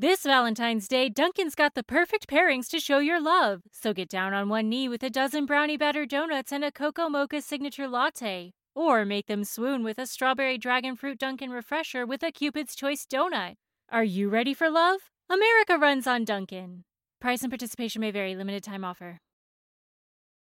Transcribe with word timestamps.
This 0.00 0.22
Valentine's 0.22 0.88
Day, 0.88 1.10
Dunkin's 1.10 1.54
got 1.54 1.74
the 1.74 1.82
perfect 1.82 2.26
pairings 2.26 2.68
to 2.68 2.80
show 2.80 3.00
your 3.00 3.20
love. 3.20 3.60
So 3.70 3.92
get 3.92 4.08
down 4.08 4.32
on 4.32 4.48
one 4.48 4.70
knee 4.70 4.88
with 4.88 5.02
a 5.02 5.10
dozen 5.10 5.44
brownie 5.44 5.76
batter 5.76 6.06
donuts 6.06 6.52
and 6.52 6.64
a 6.64 6.72
cocoa 6.72 7.10
mocha 7.10 7.42
signature 7.42 7.86
latte. 7.86 8.52
Or 8.74 9.04
make 9.04 9.26
them 9.26 9.44
swoon 9.44 9.84
with 9.84 9.98
a 9.98 10.06
strawberry 10.06 10.56
dragon 10.56 10.96
fruit 10.96 11.18
Dunkin' 11.18 11.50
refresher 11.50 12.06
with 12.06 12.22
a 12.22 12.32
Cupid's 12.32 12.74
Choice 12.74 13.04
donut. 13.04 13.56
Are 13.90 14.02
you 14.02 14.30
ready 14.30 14.54
for 14.54 14.70
love? 14.70 15.00
America 15.28 15.76
runs 15.76 16.06
on 16.06 16.24
Dunkin'. 16.24 16.84
Price 17.20 17.42
and 17.42 17.50
participation 17.50 18.00
may 18.00 18.10
vary, 18.10 18.34
limited 18.34 18.64
time 18.64 18.86
offer. 18.86 19.18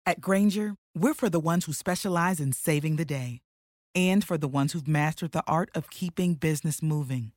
At 0.06 0.22
Grainger, 0.22 0.76
we're 0.96 1.16
for 1.16 1.32
the 1.32 1.40
ones 1.40 1.66
who 1.66 1.74
specialize 1.74 2.40
in 2.40 2.52
saving 2.52 2.98
the 2.98 3.06
day 3.06 3.42
and 3.96 4.24
for 4.24 4.38
the 4.38 4.48
ones 4.48 4.74
who've 4.74 4.88
mastered 4.88 5.32
the 5.32 5.44
art 5.48 5.72
of 5.74 5.90
keeping 5.90 6.36
business 6.36 6.84
moving. 6.84 7.32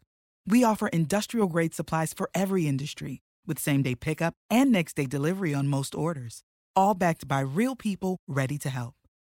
We 0.46 0.62
offer 0.62 0.88
industrial 0.88 1.48
grade 1.48 1.74
supplies 1.74 2.12
for 2.12 2.28
every 2.34 2.66
industry 2.68 3.22
with 3.46 3.58
same 3.58 3.82
day 3.82 3.94
pickup 3.94 4.34
and 4.50 4.70
next 4.70 4.96
day 4.96 5.06
delivery 5.06 5.54
on 5.54 5.68
most 5.68 5.94
orders, 5.94 6.42
all 6.76 6.94
backed 6.94 7.26
by 7.26 7.40
real 7.40 7.74
people 7.76 8.18
ready 8.28 8.58
to 8.58 8.68
help. 8.70 8.94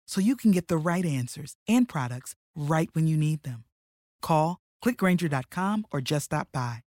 So 0.06 0.20
you 0.20 0.37
can 0.37 0.51
get 0.51 0.69
the 0.69 0.77
right 0.77 1.05
answers 1.05 1.56
and 1.69 1.88
products 1.88 2.34
right 2.55 2.91
when 2.92 3.06
you 3.06 3.16
need 3.16 3.42
them. 3.42 3.65
Call, 4.20 4.59
clickgranger.com, 4.84 5.87
or 5.91 6.01
just 6.01 6.27
stop 6.27 6.48
by. 6.52 6.82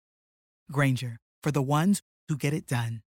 Grainger, 0.72 1.18
for 1.44 1.52
the 1.52 1.62
ones 1.62 2.02
who 2.27 2.38
get 2.38 2.54
it 2.54 2.68
done. 2.68 3.05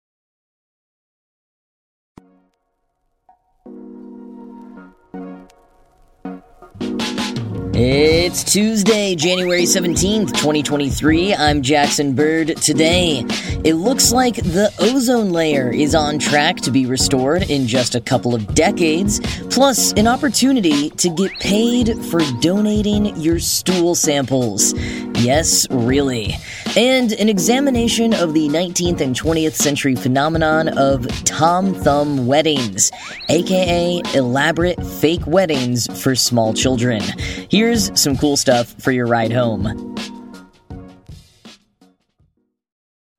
It's 7.74 8.44
Tuesday, 8.44 9.16
January 9.16 9.64
17th, 9.64 10.34
2023. 10.34 11.34
I'm 11.34 11.62
Jackson 11.62 12.14
Bird. 12.14 12.58
Today, 12.58 13.24
it 13.64 13.76
looks 13.76 14.12
like 14.12 14.36
the 14.36 14.74
ozone 14.80 15.32
layer 15.32 15.72
is 15.72 15.96
on 15.96 16.20
track 16.20 16.58
to 16.58 16.72
be 16.72 16.86
restored 16.86 17.50
in 17.50 17.68
just 17.68 17.96
a 17.96 18.02
couple 18.02 18.36
of 18.36 18.54
decades, 18.56 19.22
plus 19.50 19.94
an 19.94 20.06
opportunity 20.06 20.90
to 20.90 21.10
get 21.12 21.32
paid 21.40 21.98
for 22.08 22.20
donating 22.42 23.16
your 23.16 23.40
stool 23.40 23.96
samples. 23.96 24.74
Yes, 25.22 25.66
really. 25.72 26.36
And 26.78 27.12
an 27.12 27.28
examination 27.28 28.14
of 28.14 28.34
the 28.34 28.48
19th 28.48 29.02
and 29.02 29.14
20th 29.14 29.56
century 29.56 29.94
phenomenon 29.94 30.70
of 30.78 31.06
Tom 31.26 31.74
Thumb 31.74 32.28
weddings, 32.28 32.92
aka 33.28 34.02
elaborate 34.14 34.82
fake 34.82 35.28
weddings 35.28 35.88
for 36.02 36.16
small 36.16 36.54
children. 36.54 37.02
Here's 37.50 38.00
some 38.00 38.16
cool 38.16 38.38
stuff 38.38 38.74
for 38.80 38.92
your 38.92 39.06
ride 39.06 39.34
home. 39.34 39.96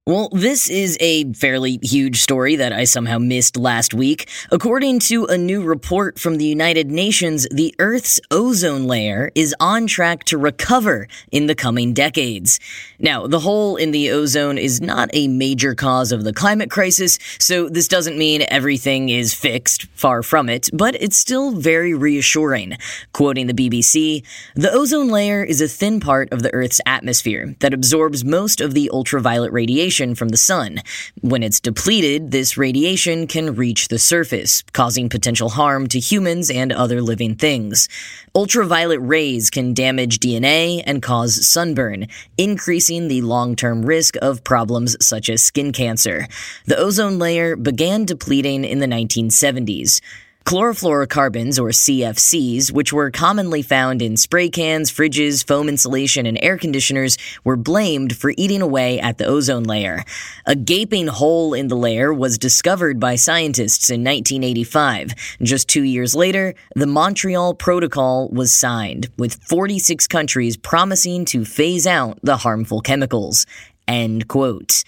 Well, 0.05 0.31
this 0.33 0.69
is 0.69 0.99
a 0.99 1.33
fairly 1.33 1.79
huge 1.81 2.23
story 2.23 2.57
that 2.57 2.73
I 2.73 2.83
somehow 2.83 3.19
missed 3.19 3.57
last 3.57 3.95
week. 3.95 4.29
According 4.51 4.99
to 5.11 5.27
a 5.27 5.39
new 5.39 5.63
report 5.63 6.19
from 6.19 6.39
the 6.39 6.45
United 6.45 6.91
Nations, 6.91 7.47
the 7.53 7.73
Earth's 7.79 8.19
ozone 8.29 8.89
layer 8.89 9.31
is 9.37 9.55
on 9.61 9.87
track 9.87 10.25
to 10.25 10.39
recover 10.39 11.07
in 11.31 11.47
the 11.47 11.55
coming 11.55 11.95
decades. 11.95 12.59
Now, 12.99 13.29
the 13.29 13.39
hole 13.39 13.77
in 13.77 13.93
the 13.93 14.11
ozone 14.11 14.59
is 14.59 14.81
not 14.81 15.09
a 15.13 15.29
major 15.29 15.73
cause 15.77 16.11
of 16.11 16.25
the 16.25 16.33
climate 16.33 16.69
crisis, 16.69 17.17
so 17.39 17.69
this 17.69 17.87
doesn't 17.87 18.19
mean 18.19 18.45
everything 18.49 19.09
is 19.09 19.35
fixed, 19.35 19.85
far 19.95 20.25
from 20.25 20.49
it, 20.49 20.69
but 20.73 21.01
it's 21.01 21.17
still 21.17 21.53
very 21.53 21.95
reassuring. 21.95 22.77
Quoting 23.13 23.47
the 23.47 23.55
BBC, 23.55 24.25
the 24.57 24.73
ozone 24.73 25.11
layer 25.11 25.45
is 25.45 25.61
a 25.61 25.69
thin 25.69 26.01
part 26.01 26.33
of 26.33 26.43
the 26.43 26.53
Earth's 26.53 26.81
atmosphere 26.87 27.55
that 27.61 27.73
absorbs 27.73 28.25
most 28.25 28.61
of 28.61 28.75
the 28.75 28.91
ultraviolet 28.93 29.53
radiation 29.53 29.92
radiation 29.93 30.15
from 30.15 30.31
the 30.31 30.39
sun. 30.39 30.81
When 31.21 31.43
it's 31.43 31.61
depleted, 31.61 32.31
this 32.31 32.57
radiation 32.57 33.27
can 33.27 33.55
reach 33.55 33.89
the 33.89 33.99
surface, 33.99 34.65
causing 34.73 35.11
potential 35.11 35.51
harm 35.51 35.87
to 35.89 36.01
humans 36.01 36.51
and 36.51 36.73
other 36.73 37.03
living 37.03 37.37
things. 37.37 37.89
Ultraviolet 38.35 39.01
rays 39.03 39.51
can 39.51 39.75
damage 39.75 40.19
DNA 40.19 40.83
and 40.87 41.03
cause 41.03 41.47
sunburn, 41.47 42.07
increasing 42.39 43.09
the 43.09 43.21
long-term 43.21 43.85
risk 43.85 44.17
of 44.23 44.43
problems 44.45 44.97
such 45.05 45.29
as 45.29 45.43
skin 45.43 45.73
cancer. 45.73 46.27
The 46.65 46.79
ozone 46.79 47.19
layer 47.19 47.55
began 47.55 48.07
depleting 48.07 48.65
in 48.65 48.79
the 48.79 48.87
1970s. 48.87 50.01
Chlorofluorocarbons, 50.45 51.59
or 51.59 51.69
CFCs, 51.71 52.73
which 52.73 52.93
were 52.93 53.11
commonly 53.11 53.63
found 53.63 54.03
in 54.03 54.17
spray 54.17 54.49
cans, 54.49 54.91
fridges, 54.91 55.47
foam 55.47 55.69
insulation, 55.69 56.27
and 56.27 56.39
air 56.43 56.59
conditioners, 56.59 57.17
were 57.45 57.57
blamed 57.57 58.17
for 58.17 58.33
eating 58.37 58.61
away 58.61 58.99
at 59.01 59.19
the 59.19 59.25
ozone 59.25 59.65
layer. 59.65 60.05
A 60.47 60.57
gaping 60.57 61.07
hole 61.07 61.55
in 61.55 61.69
the 61.69 61.77
layer 61.77 62.13
was 62.13 62.39
discovered 62.39 62.99
by 62.99 63.15
scientists 63.15 63.89
in 63.91 64.03
1985. 64.03 65.15
Just 65.43 65.69
two 65.69 65.85
years 65.85 66.15
later, 66.15 66.55
the 66.75 66.87
Montreal 66.87 67.55
Protocol 67.55 68.29
was 68.31 68.53
signed, 68.53 69.09
with 69.17 69.43
46 69.45 70.07
countries 70.09 70.57
promising 70.57 71.25
to 71.27 71.45
phase 71.45 71.87
out 71.87 72.19
the 72.23 72.39
harmful 72.39 72.81
chemicals. 72.81 73.47
End 73.87 74.29
quote. 74.29 74.85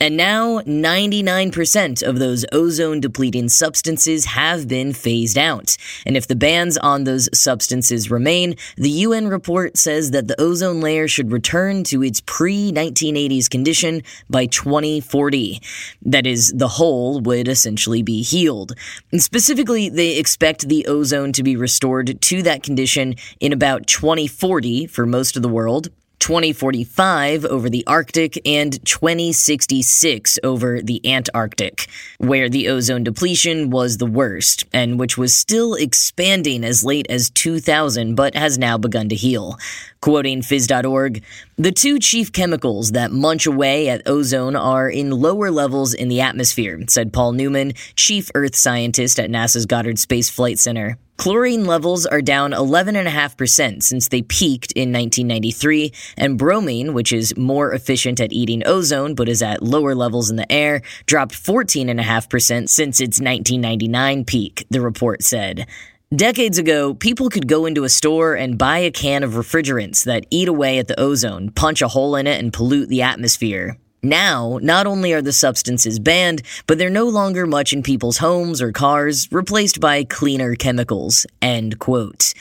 And 0.00 0.16
now, 0.16 0.60
99% 0.60 2.02
of 2.02 2.18
those 2.20 2.44
ozone 2.52 3.00
depleting 3.00 3.48
substances 3.48 4.26
have 4.26 4.68
been 4.68 4.92
phased 4.92 5.36
out. 5.36 5.76
And 6.06 6.16
if 6.16 6.28
the 6.28 6.36
bans 6.36 6.78
on 6.78 7.02
those 7.02 7.28
substances 7.36 8.10
remain, 8.10 8.54
the 8.76 8.90
UN 8.90 9.26
report 9.26 9.76
says 9.76 10.12
that 10.12 10.28
the 10.28 10.40
ozone 10.40 10.80
layer 10.80 11.08
should 11.08 11.32
return 11.32 11.82
to 11.84 12.04
its 12.04 12.20
pre 12.20 12.70
1980s 12.70 13.50
condition 13.50 14.02
by 14.30 14.46
2040. 14.46 15.60
That 16.02 16.26
is, 16.26 16.52
the 16.52 16.68
hole 16.68 17.20
would 17.20 17.48
essentially 17.48 18.02
be 18.02 18.22
healed. 18.22 18.74
And 19.10 19.20
specifically, 19.20 19.88
they 19.88 20.16
expect 20.16 20.68
the 20.68 20.86
ozone 20.86 21.32
to 21.32 21.42
be 21.42 21.56
restored 21.56 22.20
to 22.22 22.42
that 22.42 22.62
condition 22.62 23.16
in 23.40 23.52
about 23.52 23.86
2040 23.86 24.86
for 24.86 25.06
most 25.06 25.36
of 25.36 25.42
the 25.42 25.48
world, 25.48 25.88
2045 26.18 27.44
over 27.44 27.70
the 27.70 27.84
Arctic, 27.86 28.40
and 28.46 28.84
2066 28.84 30.38
over 30.42 30.80
the 30.80 31.00
Antarctic, 31.10 31.88
where 32.18 32.48
the 32.48 32.68
ozone 32.68 33.04
depletion 33.04 33.70
was 33.70 33.98
the 33.98 34.06
worst, 34.06 34.64
and 34.72 34.98
which 34.98 35.16
was 35.16 35.34
still 35.34 35.74
expanding 35.74 36.64
as 36.64 36.84
late 36.84 37.06
as 37.08 37.30
2000 37.30 38.14
but 38.14 38.34
has 38.34 38.58
now 38.58 38.76
begun 38.78 39.08
to 39.08 39.14
heal. 39.14 39.56
Quoting 40.00 40.42
phys.org, 40.42 41.22
the 41.56 41.72
two 41.72 41.98
chief 41.98 42.32
chemicals 42.32 42.92
that 42.92 43.10
munch 43.10 43.46
away 43.46 43.88
at 43.88 44.06
ozone 44.06 44.56
are 44.56 44.88
in 44.88 45.10
lower 45.10 45.50
levels 45.50 45.94
in 45.94 46.08
the 46.08 46.20
atmosphere, 46.20 46.80
said 46.88 47.12
Paul 47.12 47.32
Newman, 47.32 47.72
chief 47.96 48.30
earth 48.34 48.54
scientist 48.54 49.18
at 49.18 49.30
NASA's 49.30 49.66
Goddard 49.66 49.98
Space 49.98 50.30
Flight 50.30 50.58
Center. 50.58 50.98
Chlorine 51.18 51.64
levels 51.64 52.06
are 52.06 52.22
down 52.22 52.52
11.5% 52.52 53.82
since 53.82 54.06
they 54.06 54.22
peaked 54.22 54.70
in 54.72 54.92
1993, 54.92 55.92
and 56.16 56.38
bromine, 56.38 56.94
which 56.94 57.12
is 57.12 57.36
more 57.36 57.72
efficient 57.72 58.20
at 58.20 58.32
eating 58.32 58.62
ozone 58.64 59.16
but 59.16 59.28
is 59.28 59.42
at 59.42 59.60
lower 59.60 59.96
levels 59.96 60.30
in 60.30 60.36
the 60.36 60.50
air, 60.50 60.80
dropped 61.06 61.34
14.5% 61.34 62.68
since 62.68 63.00
its 63.00 63.20
1999 63.20 64.24
peak, 64.26 64.64
the 64.70 64.80
report 64.80 65.24
said. 65.24 65.66
Decades 66.14 66.56
ago, 66.56 66.94
people 66.94 67.28
could 67.28 67.48
go 67.48 67.66
into 67.66 67.82
a 67.82 67.88
store 67.88 68.36
and 68.36 68.56
buy 68.56 68.78
a 68.78 68.92
can 68.92 69.24
of 69.24 69.32
refrigerants 69.32 70.04
that 70.04 70.24
eat 70.30 70.46
away 70.46 70.78
at 70.78 70.86
the 70.86 70.98
ozone, 71.00 71.50
punch 71.50 71.82
a 71.82 71.88
hole 71.88 72.14
in 72.14 72.28
it, 72.28 72.38
and 72.38 72.52
pollute 72.52 72.88
the 72.88 73.02
atmosphere. 73.02 73.76
Now, 74.02 74.60
not 74.62 74.86
only 74.86 75.12
are 75.12 75.22
the 75.22 75.32
substances 75.32 75.98
banned, 75.98 76.42
but 76.66 76.78
they're 76.78 76.88
no 76.88 77.08
longer 77.08 77.46
much 77.46 77.72
in 77.72 77.82
people's 77.82 78.18
homes 78.18 78.62
or 78.62 78.70
cars, 78.70 79.26
replaced 79.32 79.80
by 79.80 80.04
cleaner 80.04 80.54
chemicals. 80.54 81.26
End 81.42 81.78
quote. 81.80 82.32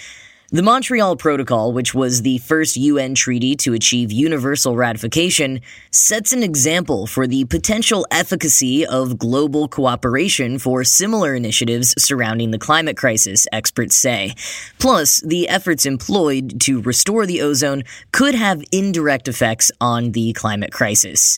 The 0.49 0.63
Montreal 0.63 1.17
Protocol, 1.17 1.73
which 1.73 1.93
was 1.93 2.21
the 2.21 2.37
first 2.37 2.77
UN 2.77 3.15
treaty 3.15 3.53
to 3.57 3.73
achieve 3.73 4.13
universal 4.13 4.77
ratification, 4.77 5.59
sets 5.91 6.31
an 6.31 6.41
example 6.41 7.05
for 7.05 7.27
the 7.27 7.43
potential 7.43 8.07
efficacy 8.11 8.85
of 8.85 9.17
global 9.17 9.67
cooperation 9.67 10.57
for 10.57 10.85
similar 10.85 11.35
initiatives 11.35 11.93
surrounding 12.01 12.51
the 12.51 12.57
climate 12.57 12.95
crisis, 12.95 13.45
experts 13.51 13.97
say. 13.97 14.35
Plus, 14.79 15.19
the 15.19 15.49
efforts 15.49 15.85
employed 15.85 16.61
to 16.61 16.81
restore 16.81 17.25
the 17.25 17.41
ozone 17.41 17.83
could 18.13 18.33
have 18.33 18.63
indirect 18.71 19.27
effects 19.27 19.69
on 19.81 20.13
the 20.13 20.31
climate 20.31 20.71
crisis. 20.71 21.37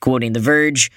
Quoting 0.00 0.34
The 0.34 0.40
Verge, 0.40 0.92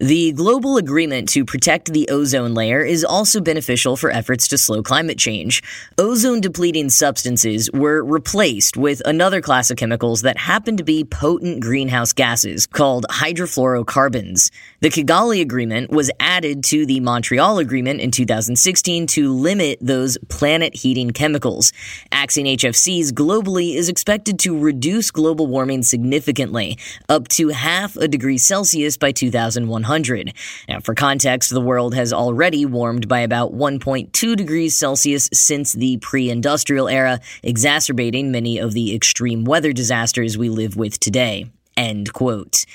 The 0.00 0.32
global 0.32 0.76
agreement 0.76 1.28
to 1.30 1.44
protect 1.44 1.92
the 1.92 2.08
ozone 2.08 2.52
layer 2.52 2.80
is 2.80 3.04
also 3.04 3.40
beneficial 3.40 3.96
for 3.96 4.10
efforts 4.10 4.48
to 4.48 4.58
slow 4.58 4.82
climate 4.82 5.18
change. 5.18 5.62
Ozone 5.96 6.40
depleting 6.40 6.90
substances 6.90 7.70
were 7.70 8.02
replaced 8.02 8.76
with 8.76 9.00
another 9.04 9.40
class 9.40 9.70
of 9.70 9.76
chemicals 9.76 10.22
that 10.22 10.36
happen 10.36 10.76
to 10.78 10.82
be 10.82 11.04
potent 11.04 11.60
greenhouse 11.60 12.12
gases 12.12 12.66
called 12.66 13.06
hydrofluorocarbons. 13.08 14.50
The 14.80 14.90
Kigali 14.90 15.40
Agreement 15.40 15.92
was 15.92 16.10
added 16.18 16.64
to 16.64 16.84
the 16.86 16.98
Montreal 16.98 17.60
Agreement 17.60 18.00
in 18.00 18.10
2016 18.10 19.06
to 19.06 19.32
limit 19.32 19.78
those 19.80 20.18
planet 20.28 20.74
heating 20.74 21.12
chemicals. 21.12 21.72
Axing 22.10 22.46
HFCs 22.46 23.12
globally 23.12 23.76
is 23.76 23.88
expected 23.88 24.40
to 24.40 24.58
reduce 24.58 25.12
global 25.12 25.46
warming 25.46 25.84
significantly, 25.84 26.78
up 27.08 27.28
to 27.28 27.50
half 27.50 27.94
a 27.94 28.08
degree 28.08 28.38
Celsius 28.38 28.96
by 28.96 29.12
2100. 29.12 29.84
100. 29.94 30.32
Now, 30.68 30.80
for 30.80 30.92
context, 30.92 31.50
the 31.50 31.60
world 31.60 31.94
has 31.94 32.12
already 32.12 32.66
warmed 32.66 33.06
by 33.06 33.20
about 33.20 33.54
1.2 33.54 34.36
degrees 34.36 34.74
Celsius 34.74 35.28
since 35.32 35.72
the 35.72 35.98
pre 35.98 36.30
industrial 36.30 36.88
era, 36.88 37.20
exacerbating 37.44 38.32
many 38.32 38.58
of 38.58 38.72
the 38.72 38.92
extreme 38.92 39.44
weather 39.44 39.72
disasters 39.72 40.36
we 40.36 40.48
live 40.48 40.76
with 40.76 40.98
today. 40.98 41.46
End 41.76 42.12
quote. 42.12 42.66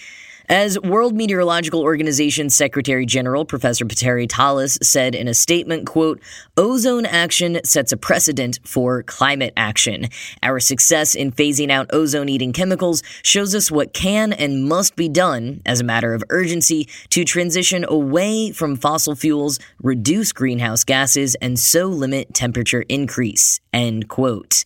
As 0.51 0.79
World 0.79 1.13
Meteorological 1.13 1.79
Organization 1.79 2.49
Secretary 2.49 3.05
General 3.05 3.45
Professor 3.45 3.85
Petteri 3.85 4.27
Taalas 4.27 4.83
said 4.83 5.13
in 5.13 5.27
a 5.27 5.33
statement, 5.35 5.85
quote, 5.85 6.19
ozone 6.57 7.05
action 7.05 7.59
sets 7.63 7.91
a 7.91 7.97
precedent 7.97 8.57
for 8.65 9.03
climate 9.03 9.53
action. 9.55 10.07
Our 10.41 10.59
success 10.59 11.13
in 11.13 11.31
phasing 11.31 11.69
out 11.69 11.93
ozone-eating 11.93 12.53
chemicals 12.53 13.03
shows 13.21 13.53
us 13.53 13.69
what 13.69 13.93
can 13.93 14.33
and 14.33 14.65
must 14.65 14.95
be 14.95 15.07
done 15.07 15.61
as 15.67 15.81
a 15.81 15.83
matter 15.83 16.15
of 16.15 16.23
urgency 16.31 16.89
to 17.11 17.23
transition 17.23 17.85
away 17.87 18.51
from 18.51 18.75
fossil 18.75 19.13
fuels, 19.13 19.59
reduce 19.83 20.31
greenhouse 20.31 20.83
gases, 20.83 21.35
and 21.35 21.59
so 21.59 21.85
limit 21.85 22.33
temperature 22.33 22.83
increase, 22.89 23.59
end 23.71 24.07
quote. 24.07 24.63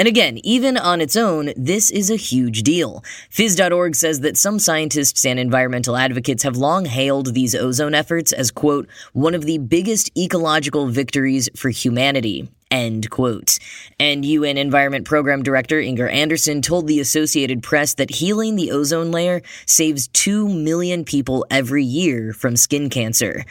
And 0.00 0.08
again, 0.08 0.38
even 0.44 0.78
on 0.78 1.02
its 1.02 1.14
own, 1.14 1.52
this 1.58 1.90
is 1.90 2.10
a 2.10 2.16
huge 2.16 2.62
deal. 2.62 3.04
Phys.org 3.30 3.94
says 3.94 4.20
that 4.20 4.38
some 4.38 4.58
scientists 4.58 5.26
and 5.26 5.38
environmental 5.38 5.94
advocates 5.94 6.42
have 6.42 6.56
long 6.56 6.86
hailed 6.86 7.34
these 7.34 7.54
ozone 7.54 7.92
efforts 7.92 8.32
as, 8.32 8.50
quote, 8.50 8.88
one 9.12 9.34
of 9.34 9.44
the 9.44 9.58
biggest 9.58 10.10
ecological 10.16 10.86
victories 10.86 11.50
for 11.54 11.68
humanity. 11.68 12.48
End 12.70 13.10
quote. 13.10 13.58
And 13.98 14.24
UN 14.24 14.56
Environment 14.56 15.04
Program 15.04 15.42
Director 15.42 15.78
Inger 15.78 16.08
Andersen 16.08 16.62
told 16.62 16.86
the 16.86 17.00
Associated 17.00 17.62
Press 17.62 17.92
that 17.94 18.10
healing 18.10 18.56
the 18.56 18.70
ozone 18.70 19.10
layer 19.10 19.42
saves 19.66 20.08
2 20.08 20.48
million 20.48 21.04
people 21.04 21.44
every 21.50 21.84
year 21.84 22.32
from 22.32 22.56
skin 22.56 22.88
cancer. 22.88 23.44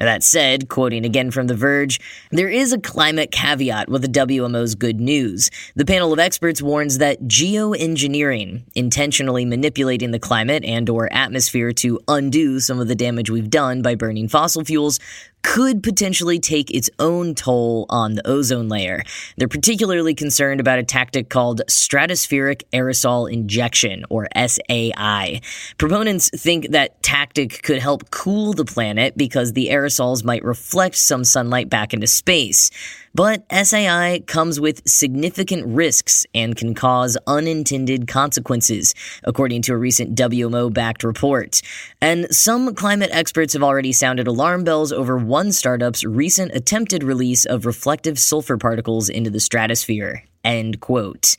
That 0.00 0.22
said, 0.22 0.70
quoting 0.70 1.04
again 1.04 1.30
from 1.30 1.46
The 1.46 1.54
Verge, 1.54 2.00
there 2.30 2.48
is 2.48 2.72
a 2.72 2.80
climate 2.80 3.30
caveat 3.30 3.90
with 3.90 4.00
the 4.00 4.08
WMO's 4.08 4.74
good 4.74 4.98
news. 4.98 5.50
The 5.76 5.84
panel 5.84 6.10
of 6.14 6.18
experts 6.18 6.62
warns 6.62 6.96
that 6.98 7.24
geoengineering, 7.24 8.62
intentionally 8.74 9.44
manipulating 9.44 10.10
the 10.10 10.18
climate 10.18 10.64
and 10.64 10.88
or 10.88 11.12
atmosphere 11.12 11.72
to 11.72 12.00
undo 12.08 12.60
some 12.60 12.80
of 12.80 12.88
the 12.88 12.94
damage 12.94 13.28
we've 13.28 13.50
done 13.50 13.82
by 13.82 13.94
burning 13.94 14.28
fossil 14.28 14.64
fuels, 14.64 15.00
could 15.42 15.82
potentially 15.82 16.38
take 16.38 16.70
its 16.70 16.90
own 16.98 17.34
toll 17.34 17.86
on 17.88 18.14
the 18.14 18.26
ozone 18.26 18.68
layer. 18.68 19.02
They're 19.36 19.48
particularly 19.48 20.14
concerned 20.14 20.60
about 20.60 20.78
a 20.78 20.82
tactic 20.82 21.28
called 21.28 21.62
stratospheric 21.68 22.62
aerosol 22.72 23.30
injection, 23.30 24.04
or 24.10 24.28
SAI. 24.36 25.40
Proponents 25.78 26.30
think 26.30 26.70
that 26.70 27.02
tactic 27.02 27.62
could 27.62 27.78
help 27.78 28.10
cool 28.10 28.52
the 28.52 28.64
planet 28.64 29.16
because 29.16 29.52
the 29.52 29.68
aerosols 29.68 30.24
might 30.24 30.44
reflect 30.44 30.96
some 30.96 31.24
sunlight 31.24 31.68
back 31.68 31.92
into 31.94 32.06
space. 32.06 32.70
But 33.14 33.44
SAI 33.52 34.22
comes 34.26 34.60
with 34.60 34.88
significant 34.88 35.66
risks 35.66 36.26
and 36.32 36.56
can 36.56 36.74
cause 36.74 37.18
unintended 37.26 38.06
consequences, 38.06 38.94
according 39.24 39.62
to 39.62 39.72
a 39.72 39.76
recent 39.76 40.16
WMO 40.16 40.72
backed 40.72 41.02
report. 41.02 41.60
And 42.00 42.32
some 42.34 42.74
climate 42.74 43.10
experts 43.12 43.54
have 43.54 43.64
already 43.64 43.92
sounded 43.92 44.28
alarm 44.28 44.62
bells 44.62 44.92
over 44.92 45.16
one 45.16 45.50
startup's 45.50 46.04
recent 46.04 46.54
attempted 46.54 47.02
release 47.02 47.44
of 47.44 47.66
reflective 47.66 48.18
sulfur 48.18 48.56
particles 48.56 49.08
into 49.08 49.30
the 49.30 49.40
stratosphere. 49.40 50.22
End 50.42 50.80
quote. 50.80 51.36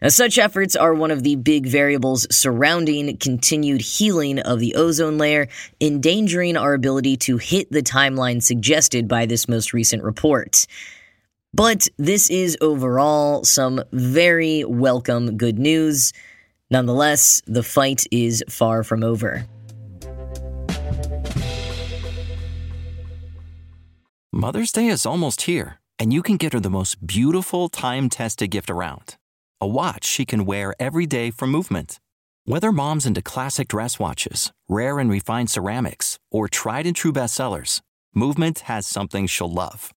Now, 0.00 0.08
such 0.08 0.38
efforts 0.38 0.76
are 0.76 0.94
one 0.94 1.10
of 1.10 1.22
the 1.24 1.36
big 1.36 1.66
variables 1.66 2.26
surrounding 2.30 3.16
continued 3.16 3.80
healing 3.80 4.38
of 4.38 4.60
the 4.60 4.76
ozone 4.76 5.18
layer, 5.18 5.48
endangering 5.80 6.56
our 6.56 6.74
ability 6.74 7.16
to 7.16 7.38
hit 7.38 7.72
the 7.72 7.82
timeline 7.82 8.40
suggested 8.42 9.08
by 9.08 9.26
this 9.26 9.48
most 9.48 9.72
recent 9.72 10.04
report. 10.04 10.66
But 11.54 11.86
this 11.98 12.30
is 12.30 12.58
overall 12.60 13.44
some 13.44 13.80
very 13.92 14.64
welcome 14.64 15.36
good 15.36 15.56
news. 15.56 16.12
Nonetheless, 16.68 17.42
the 17.46 17.62
fight 17.62 18.06
is 18.10 18.42
far 18.48 18.82
from 18.82 19.04
over. 19.04 19.46
Mother's 24.32 24.72
Day 24.72 24.88
is 24.88 25.06
almost 25.06 25.42
here, 25.42 25.78
and 25.96 26.12
you 26.12 26.24
can 26.24 26.38
get 26.38 26.54
her 26.54 26.60
the 26.60 26.68
most 26.68 27.06
beautiful 27.06 27.68
time 27.68 28.08
tested 28.08 28.50
gift 28.50 28.68
around 28.68 29.16
a 29.60 29.66
watch 29.68 30.04
she 30.04 30.24
can 30.24 30.44
wear 30.44 30.74
every 30.80 31.06
day 31.06 31.30
from 31.30 31.50
Movement. 31.50 32.00
Whether 32.44 32.72
mom's 32.72 33.06
into 33.06 33.22
classic 33.22 33.68
dress 33.68 34.00
watches, 34.00 34.52
rare 34.68 34.98
and 34.98 35.08
refined 35.08 35.50
ceramics, 35.50 36.18
or 36.32 36.48
tried 36.48 36.84
and 36.84 36.96
true 36.96 37.12
bestsellers, 37.12 37.80
Movement 38.12 38.60
has 38.60 38.88
something 38.88 39.28
she'll 39.28 39.52
love. 39.52 39.92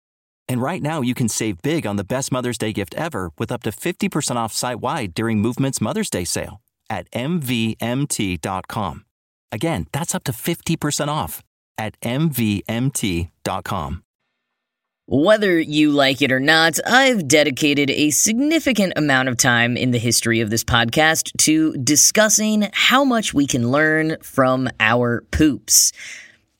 And 0.49 0.63
right 0.63 0.81
now, 0.81 1.01
you 1.01 1.15
can 1.15 1.29
save 1.29 1.61
big 1.63 1.87
on 1.87 1.97
the 1.97 2.05
best 2.05 2.31
Mother's 2.31 2.59
Day 2.59 2.73
gift 2.73 2.95
ever 2.95 3.33
with 3.37 3.51
up 3.51 3.63
to 3.65 3.71
50% 3.71 4.37
off 4.37 4.53
site 4.53 4.81
wide 4.81 5.15
during 5.15 5.41
Movement's 5.41 5.81
Mother's 5.81 6.11
Day 6.11 6.25
sale 6.25 6.61
at 6.89 7.11
MVMT.com. 7.11 9.05
Again, 9.53 9.87
that's 9.93 10.15
up 10.15 10.25
to 10.25 10.33
50% 10.33 11.09
off 11.09 11.43
at 11.79 11.99
MVMT.com. 12.01 14.03
Whether 15.09 15.61
you 15.61 15.93
like 15.93 16.21
it 16.21 16.33
or 16.33 16.41
not, 16.41 16.81
I've 16.85 17.29
dedicated 17.29 17.93
a 17.93 18.11
significant 18.11 18.95
amount 18.97 19.29
of 19.29 19.37
time 19.37 19.77
in 19.77 19.93
the 19.93 20.01
history 20.01 20.41
of 20.41 20.51
this 20.51 20.65
podcast 20.65 21.31
to 21.45 21.77
discussing 21.77 22.69
how 22.73 23.05
much 23.05 23.33
we 23.33 23.47
can 23.47 23.71
learn 23.71 24.17
from 24.21 24.69
our 24.81 25.23
poops. 25.31 25.93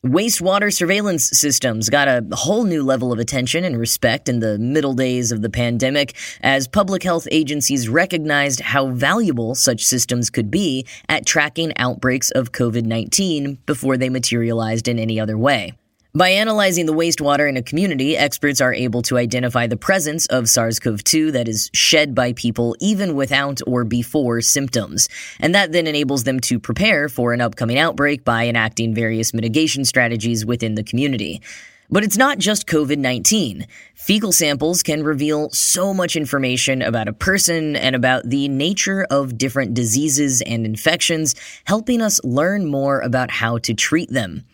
Wastewater 0.07 0.73
surveillance 0.73 1.31
systems 1.31 1.91
got 1.91 2.07
a 2.07 2.25
whole 2.31 2.63
new 2.63 2.85
level 2.85 3.13
of 3.13 3.19
attention 3.19 3.65
and 3.65 3.77
respect 3.77 4.29
in 4.29 4.39
the 4.39 4.57
middle 4.57 4.95
days 4.95 5.33
of 5.33 5.43
the 5.43 5.51
pandemic 5.51 6.17
as 6.43 6.69
public 6.69 7.03
health 7.03 7.27
agencies 7.33 7.89
recognized 7.89 8.61
how 8.61 8.87
valuable 8.91 9.57
such 9.57 9.85
systems 9.85 10.31
could 10.31 10.49
be 10.49 10.87
at 11.09 11.27
tracking 11.27 11.77
outbreaks 11.77 12.31
of 12.31 12.53
COVID 12.53 12.85
19 12.85 13.59
before 13.67 13.97
they 13.97 14.09
materialized 14.09 14.87
in 14.87 15.01
any 15.01 15.19
other 15.19 15.37
way. 15.37 15.73
By 16.17 16.31
analyzing 16.31 16.87
the 16.87 16.95
wastewater 16.95 17.47
in 17.47 17.59
a 17.59 17.63
community, 17.63 18.17
experts 18.17 18.63
are 18.63 18.73
able 18.73 19.03
to 19.03 19.19
identify 19.19 19.67
the 19.67 19.77
presence 19.77 20.25
of 20.29 20.49
SARS 20.49 20.79
CoV 20.79 21.05
2 21.05 21.33
that 21.33 21.47
is 21.47 21.69
shed 21.75 22.15
by 22.15 22.33
people 22.33 22.75
even 22.81 23.15
without 23.15 23.61
or 23.67 23.85
before 23.85 24.41
symptoms. 24.41 25.11
And 25.41 25.55
that 25.55 25.73
then 25.73 25.87
enables 25.87 26.25
them 26.25 26.41
to 26.41 26.59
prepare 26.59 27.11
for 27.11 27.35
an 27.35 27.43
upcoming 27.43 27.77
outbreak 27.79 28.25
by 28.25 28.47
enacting 28.47 28.95
various 28.95 29.35
mitigation 29.35 29.85
strategies 29.85 30.47
within 30.47 30.75
the 30.75 30.83
community. 30.83 31.43
But 31.91 32.03
it's 32.03 32.17
not 32.17 32.39
just 32.39 32.67
COVID 32.67 32.97
19. 32.97 33.67
Fecal 33.95 34.33
samples 34.33 34.83
can 34.83 35.05
reveal 35.05 35.51
so 35.51 35.93
much 35.93 36.17
information 36.17 36.81
about 36.81 37.09
a 37.09 37.13
person 37.13 37.77
and 37.77 37.95
about 37.95 38.23
the 38.25 38.49
nature 38.49 39.07
of 39.11 39.37
different 39.37 39.75
diseases 39.75 40.41
and 40.41 40.65
infections, 40.65 41.35
helping 41.65 42.01
us 42.01 42.25
learn 42.25 42.65
more 42.65 43.01
about 43.01 43.31
how 43.31 43.59
to 43.59 43.75
treat 43.75 44.09
them. 44.09 44.47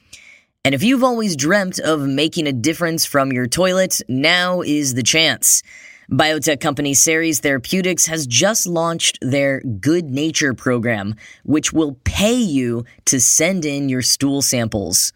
And 0.65 0.77
if 0.77 0.85
you've 0.85 1.03
always 1.03 1.35
dreamt 1.35 1.81
of 1.81 2.03
making 2.03 2.47
a 2.47 2.53
difference 2.53 3.05
from 3.05 3.33
your 3.33 3.49
toilet, 3.49 4.01
now 4.09 4.61
is 4.61 4.95
the 4.95 5.03
chance. 5.03 5.61
Biotech 6.09 6.61
company 6.61 6.95
Seres 6.95 7.41
Therapeutics 7.41 8.07
has 8.07 8.29
just 8.29 8.69
launched 8.69 9.19
their 9.21 9.61
Good 9.61 10.11
Nature 10.11 10.55
program, 10.55 11.17
which 11.43 11.73
will 11.73 11.97
pay 12.05 12.37
you 12.37 12.85
to 13.07 13.19
send 13.19 13.65
in 13.65 13.89
your 13.89 14.03
stool 14.03 14.41
samples. 14.41 15.13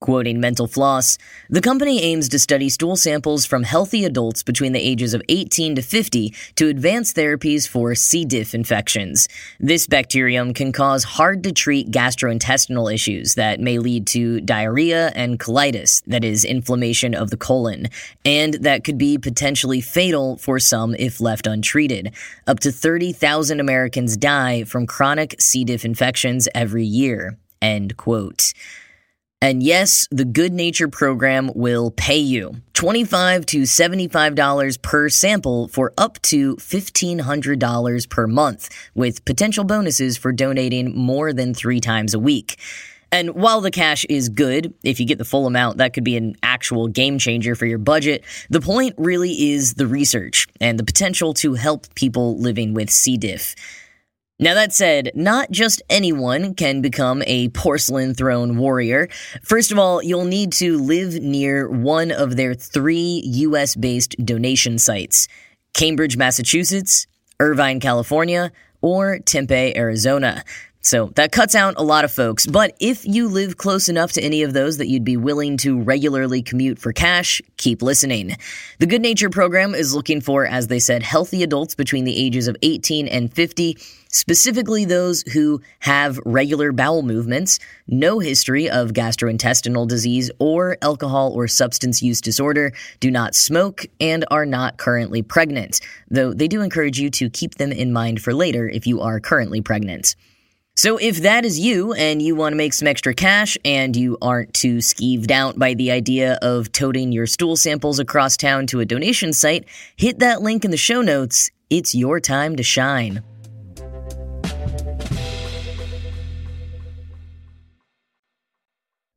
Quoting 0.00 0.38
Mental 0.38 0.68
Floss, 0.68 1.18
the 1.50 1.60
company 1.60 2.00
aims 2.00 2.28
to 2.28 2.38
study 2.38 2.68
stool 2.68 2.94
samples 2.94 3.44
from 3.44 3.64
healthy 3.64 4.04
adults 4.04 4.44
between 4.44 4.72
the 4.72 4.78
ages 4.78 5.12
of 5.12 5.22
18 5.28 5.74
to 5.74 5.82
50 5.82 6.32
to 6.54 6.68
advance 6.68 7.12
therapies 7.12 7.66
for 7.66 7.96
C. 7.96 8.24
diff 8.24 8.54
infections. 8.54 9.28
This 9.58 9.88
bacterium 9.88 10.54
can 10.54 10.70
cause 10.70 11.02
hard 11.02 11.42
to 11.42 11.52
treat 11.52 11.90
gastrointestinal 11.90 12.94
issues 12.94 13.34
that 13.34 13.58
may 13.58 13.80
lead 13.80 14.06
to 14.08 14.40
diarrhea 14.40 15.10
and 15.16 15.40
colitis, 15.40 16.00
that 16.06 16.22
is, 16.22 16.44
inflammation 16.44 17.12
of 17.12 17.30
the 17.30 17.36
colon, 17.36 17.88
and 18.24 18.54
that 18.54 18.84
could 18.84 18.98
be 18.98 19.18
potentially 19.18 19.80
fatal 19.80 20.36
for 20.36 20.60
some 20.60 20.94
if 20.94 21.20
left 21.20 21.44
untreated. 21.44 22.14
Up 22.46 22.60
to 22.60 22.70
30,000 22.70 23.58
Americans 23.58 24.16
die 24.16 24.62
from 24.62 24.86
chronic 24.86 25.34
C. 25.40 25.64
diff 25.64 25.84
infections 25.84 26.48
every 26.54 26.84
year. 26.84 27.36
End 27.60 27.96
quote. 27.96 28.52
And 29.40 29.62
yes, 29.62 30.08
the 30.10 30.24
Good 30.24 30.52
Nature 30.52 30.88
program 30.88 31.52
will 31.54 31.92
pay 31.92 32.18
you 32.18 32.56
25 32.74 33.46
to 33.46 33.62
$75 33.62 34.82
per 34.82 35.08
sample 35.08 35.68
for 35.68 35.92
up 35.96 36.20
to 36.22 36.56
$1,500 36.56 38.10
per 38.10 38.26
month, 38.26 38.88
with 38.96 39.24
potential 39.24 39.62
bonuses 39.62 40.16
for 40.16 40.32
donating 40.32 40.96
more 40.96 41.32
than 41.32 41.54
three 41.54 41.80
times 41.80 42.14
a 42.14 42.18
week. 42.18 42.58
And 43.12 43.30
while 43.30 43.60
the 43.60 43.70
cash 43.70 44.04
is 44.06 44.28
good, 44.28 44.74
if 44.82 44.98
you 44.98 45.06
get 45.06 45.18
the 45.18 45.24
full 45.24 45.46
amount, 45.46 45.78
that 45.78 45.94
could 45.94 46.04
be 46.04 46.16
an 46.16 46.34
actual 46.42 46.88
game 46.88 47.18
changer 47.18 47.54
for 47.54 47.64
your 47.64 47.78
budget. 47.78 48.24
The 48.50 48.60
point 48.60 48.96
really 48.98 49.52
is 49.52 49.74
the 49.74 49.86
research 49.86 50.48
and 50.60 50.78
the 50.78 50.84
potential 50.84 51.32
to 51.34 51.54
help 51.54 51.94
people 51.94 52.36
living 52.38 52.74
with 52.74 52.90
C. 52.90 53.16
diff. 53.16 53.54
Now, 54.40 54.54
that 54.54 54.72
said, 54.72 55.10
not 55.16 55.50
just 55.50 55.82
anyone 55.90 56.54
can 56.54 56.80
become 56.80 57.24
a 57.26 57.48
porcelain 57.48 58.14
throne 58.14 58.56
warrior. 58.56 59.08
First 59.42 59.72
of 59.72 59.80
all, 59.80 60.00
you'll 60.00 60.26
need 60.26 60.52
to 60.54 60.78
live 60.78 61.20
near 61.20 61.68
one 61.68 62.12
of 62.12 62.36
their 62.36 62.54
three 62.54 63.20
US 63.24 63.74
based 63.74 64.14
donation 64.24 64.78
sites 64.78 65.26
Cambridge, 65.74 66.16
Massachusetts, 66.16 67.08
Irvine, 67.40 67.80
California, 67.80 68.52
or 68.80 69.18
Tempe, 69.18 69.76
Arizona. 69.76 70.44
So 70.88 71.10
that 71.16 71.32
cuts 71.32 71.54
out 71.54 71.74
a 71.76 71.82
lot 71.82 72.06
of 72.06 72.10
folks, 72.10 72.46
but 72.46 72.74
if 72.80 73.04
you 73.04 73.28
live 73.28 73.58
close 73.58 73.90
enough 73.90 74.12
to 74.12 74.22
any 74.22 74.42
of 74.42 74.54
those 74.54 74.78
that 74.78 74.88
you'd 74.88 75.04
be 75.04 75.18
willing 75.18 75.58
to 75.58 75.82
regularly 75.82 76.40
commute 76.40 76.78
for 76.78 76.94
cash, 76.94 77.42
keep 77.58 77.82
listening. 77.82 78.36
The 78.78 78.86
Good 78.86 79.02
Nature 79.02 79.28
program 79.28 79.74
is 79.74 79.94
looking 79.94 80.22
for, 80.22 80.46
as 80.46 80.68
they 80.68 80.78
said, 80.78 81.02
healthy 81.02 81.42
adults 81.42 81.74
between 81.74 82.04
the 82.04 82.16
ages 82.16 82.48
of 82.48 82.56
18 82.62 83.06
and 83.06 83.30
50 83.30 83.76
specifically 84.10 84.86
those 84.86 85.20
who 85.34 85.60
have 85.80 86.18
regular 86.24 86.72
bowel 86.72 87.02
movements, 87.02 87.58
no 87.86 88.18
history 88.18 88.70
of 88.70 88.94
gastrointestinal 88.94 89.86
disease 89.86 90.30
or 90.38 90.78
alcohol 90.80 91.32
or 91.34 91.46
substance 91.46 92.00
use 92.02 92.22
disorder, 92.22 92.72
do 93.00 93.10
not 93.10 93.34
smoke, 93.34 93.84
and 94.00 94.24
are 94.30 94.46
not 94.46 94.78
currently 94.78 95.20
pregnant, 95.20 95.82
though 96.10 96.32
they 96.32 96.48
do 96.48 96.62
encourage 96.62 96.98
you 96.98 97.10
to 97.10 97.28
keep 97.28 97.56
them 97.56 97.70
in 97.70 97.92
mind 97.92 98.22
for 98.22 98.32
later 98.32 98.66
if 98.66 98.86
you 98.86 99.02
are 99.02 99.20
currently 99.20 99.60
pregnant. 99.60 100.16
So 100.78 100.96
if 100.96 101.22
that 101.22 101.44
is 101.44 101.58
you 101.58 101.92
and 101.92 102.22
you 102.22 102.36
want 102.36 102.52
to 102.52 102.56
make 102.56 102.72
some 102.72 102.86
extra 102.86 103.12
cash 103.12 103.58
and 103.64 103.96
you 103.96 104.16
aren't 104.22 104.54
too 104.54 104.76
skeeved 104.76 105.32
out 105.32 105.58
by 105.58 105.74
the 105.74 105.90
idea 105.90 106.38
of 106.40 106.70
toting 106.70 107.10
your 107.10 107.26
stool 107.26 107.56
samples 107.56 107.98
across 107.98 108.36
town 108.36 108.68
to 108.68 108.78
a 108.78 108.84
donation 108.84 109.32
site, 109.32 109.64
hit 109.96 110.20
that 110.20 110.40
link 110.40 110.64
in 110.64 110.70
the 110.70 110.76
show 110.76 111.02
notes. 111.02 111.50
It's 111.68 111.96
your 111.96 112.20
time 112.20 112.54
to 112.54 112.62
shine. 112.62 113.24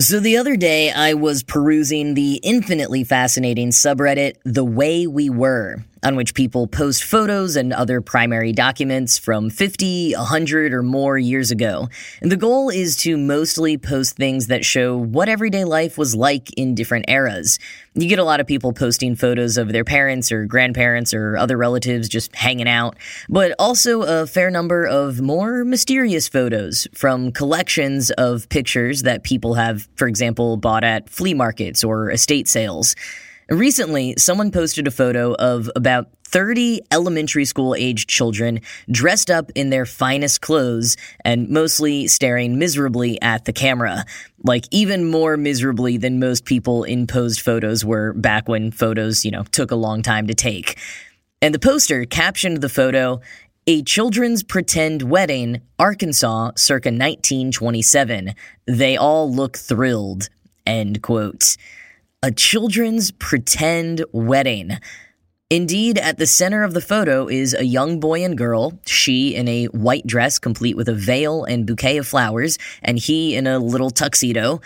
So 0.01 0.20
the 0.20 0.38
other 0.38 0.56
day, 0.56 0.89
I 0.89 1.13
was 1.13 1.44
perusing 1.44 2.15
the 2.15 2.39
infinitely 2.41 3.03
fascinating 3.03 3.70
subreddit 3.70 4.38
The 4.44 4.65
Way 4.65 5.06
We 5.06 5.30
Were 5.30 5.84
on 6.03 6.15
which 6.15 6.34
people 6.34 6.67
post 6.67 7.03
photos 7.03 7.55
and 7.55 7.72
other 7.74 8.01
primary 8.01 8.51
documents 8.51 9.17
from 9.17 9.50
50, 9.50 10.13
100, 10.13 10.74
or 10.74 10.84
more 10.84 11.17
years 11.17 11.51
ago. 11.51 11.89
And 12.22 12.31
the 12.31 12.38
goal 12.38 12.70
is 12.70 12.98
to 12.98 13.17
mostly 13.17 13.77
post 13.77 14.15
things 14.15 14.48
that 14.48 14.65
show 14.65 14.98
what 14.98 15.29
everyday 15.29 15.63
life 15.63 15.98
was 15.98 16.15
like 16.15 16.51
in 16.58 16.75
different 16.75 17.05
eras. 17.08 17.60
You 17.93 18.08
get 18.08 18.20
a 18.20 18.24
lot 18.24 18.39
of 18.39 18.48
people 18.48 18.74
posting 18.74 19.15
photos 19.15 19.58
of 19.58 19.72
their 19.72 19.84
parents 19.84 20.31
or 20.31 20.46
grandparents 20.46 21.13
or 21.13 21.38
other 21.38 21.58
relatives 21.58 22.10
just 22.10 22.36
hanging 22.36 22.67
out, 22.67 22.98
but 23.29 23.53
also 23.60 24.01
a 24.01 24.25
fair 24.25 24.50
number 24.50 24.86
of 24.86 25.22
more 25.22 25.63
mysterious 25.65 26.27
photos 26.27 26.88
from 26.93 27.31
collections 27.31 28.10
of 28.12 28.50
pictures 28.50 29.03
that 29.03 29.24
people 29.24 29.55
have, 29.55 29.88
for 29.96 30.08
example, 30.08 30.58
bought 30.58 30.84
at 30.84 31.10
flea 31.10 31.34
markets 31.34 31.84
or 31.84 32.10
estate 32.10 32.48
sales. 32.48 32.96
Recently, 33.50 34.16
someone 34.18 34.52
posted 34.52 34.88
a 34.88 34.92
photo 34.92 35.34
of 35.34 35.70
about 35.76 36.10
30 36.24 36.82
elementary 36.92 37.44
school 37.44 37.76
aged 37.76 38.08
children 38.08 38.62
dressed 38.90 39.30
up 39.30 39.52
in 39.54 39.70
their 39.70 39.86
finest 39.86 40.40
clothes 40.40 40.96
and 41.26 41.50
mostly 41.50 42.08
staring 42.08 42.58
miserably 42.58 43.22
at 43.22 43.44
the 43.44 43.52
camera. 43.52 44.06
Like, 44.44 44.66
even 44.72 45.10
more 45.10 45.36
miserably 45.36 45.98
than 45.98 46.20
most 46.20 46.46
people 46.46 46.84
in 46.84 47.08
posed 47.08 47.42
photos 47.42 47.84
were 47.84 48.14
back 48.14 48.48
when 48.48 48.72
photos, 48.72 49.26
you 49.26 49.32
know, 49.32 49.44
took 49.52 49.72
a 49.72 49.76
long 49.76 50.02
time 50.02 50.28
to 50.28 50.34
take. 50.34 50.78
And 51.42 51.54
the 51.54 51.60
poster 51.60 52.06
captioned 52.06 52.62
the 52.62 52.70
photo, 52.70 53.20
a 53.68 53.84
children's 53.84 54.42
pretend 54.44 55.04
wedding, 55.04 55.62
Arkansas, 55.78 56.52
circa 56.56 56.90
1927. 56.90 58.34
They 58.66 58.96
all 58.96 59.32
look 59.32 59.58
thrilled. 59.58 60.30
End 60.66 61.02
quote 61.02 61.58
a 62.24 62.32
children's 62.32 63.10
pretend 63.10 64.06
wedding. 64.12 64.78
Indeed, 65.50 65.98
at 65.98 66.20
the 66.20 66.28
center 66.28 66.62
of 66.62 66.75
the 66.75 66.80
photo 66.80 67.28
is 67.28 67.56
a 67.56 67.66
young 67.66 68.00
boy 68.00 68.24
and 68.24 68.38
girl, 68.38 68.80
she 68.86 69.34
in 69.34 69.48
a 69.48 69.66
white 69.66 70.06
dress 70.06 70.38
complete 70.38 70.78
with 70.78 70.88
a 70.88 70.94
veil 70.94 71.46
and 71.46 71.66
bouquet 71.66 71.98
of 71.98 72.08
flowers, 72.08 72.60
and 72.84 73.00
he 73.00 73.36
in 73.36 73.48
a 73.48 73.58
little 73.58 73.90
tuxedo. 73.90 74.62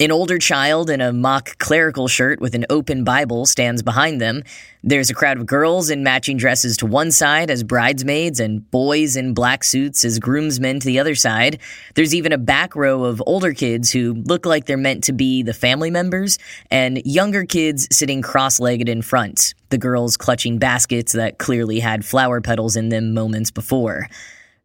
An 0.00 0.10
older 0.10 0.38
child 0.38 0.88
in 0.88 1.02
a 1.02 1.12
mock 1.12 1.58
clerical 1.58 2.08
shirt 2.08 2.40
with 2.40 2.54
an 2.54 2.64
open 2.70 3.04
Bible 3.04 3.44
stands 3.44 3.82
behind 3.82 4.18
them. 4.18 4.44
There's 4.82 5.10
a 5.10 5.14
crowd 5.14 5.36
of 5.36 5.44
girls 5.44 5.90
in 5.90 6.02
matching 6.02 6.38
dresses 6.38 6.78
to 6.78 6.86
one 6.86 7.10
side 7.10 7.50
as 7.50 7.62
bridesmaids 7.62 8.40
and 8.40 8.70
boys 8.70 9.14
in 9.14 9.34
black 9.34 9.62
suits 9.62 10.02
as 10.06 10.18
groomsmen 10.18 10.80
to 10.80 10.86
the 10.86 10.98
other 10.98 11.14
side. 11.14 11.58
There's 11.96 12.14
even 12.14 12.32
a 12.32 12.38
back 12.38 12.74
row 12.74 13.04
of 13.04 13.22
older 13.26 13.52
kids 13.52 13.90
who 13.90 14.14
look 14.14 14.46
like 14.46 14.64
they're 14.64 14.78
meant 14.78 15.04
to 15.04 15.12
be 15.12 15.42
the 15.42 15.52
family 15.52 15.90
members 15.90 16.38
and 16.70 17.02
younger 17.04 17.44
kids 17.44 17.86
sitting 17.92 18.22
cross-legged 18.22 18.88
in 18.88 19.02
front, 19.02 19.52
the 19.68 19.76
girls 19.76 20.16
clutching 20.16 20.56
baskets 20.56 21.12
that 21.12 21.36
clearly 21.36 21.78
had 21.78 22.06
flower 22.06 22.40
petals 22.40 22.74
in 22.74 22.88
them 22.88 23.12
moments 23.12 23.50
before. 23.50 24.08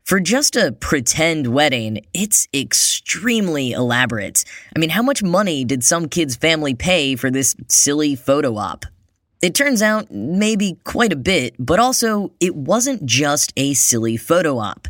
For 0.05 0.19
just 0.19 0.55
a 0.55 0.71
pretend 0.71 1.47
wedding, 1.47 2.05
it's 2.13 2.47
extremely 2.53 3.71
elaborate. 3.71 4.45
I 4.75 4.77
mean, 4.77 4.91
how 4.91 5.01
much 5.01 5.23
money 5.23 5.65
did 5.65 5.83
some 5.83 6.09
kid's 6.09 6.35
family 6.35 6.75
pay 6.75 7.15
for 7.15 7.31
this 7.31 7.55
silly 7.69 8.15
photo 8.15 8.55
op? 8.55 8.85
It 9.41 9.55
turns 9.55 9.81
out 9.81 10.11
maybe 10.11 10.77
quite 10.83 11.11
a 11.11 11.15
bit, 11.15 11.55
but 11.57 11.79
also 11.79 12.31
it 12.39 12.55
wasn't 12.55 13.07
just 13.07 13.51
a 13.57 13.73
silly 13.73 14.15
photo 14.15 14.59
op. 14.59 14.87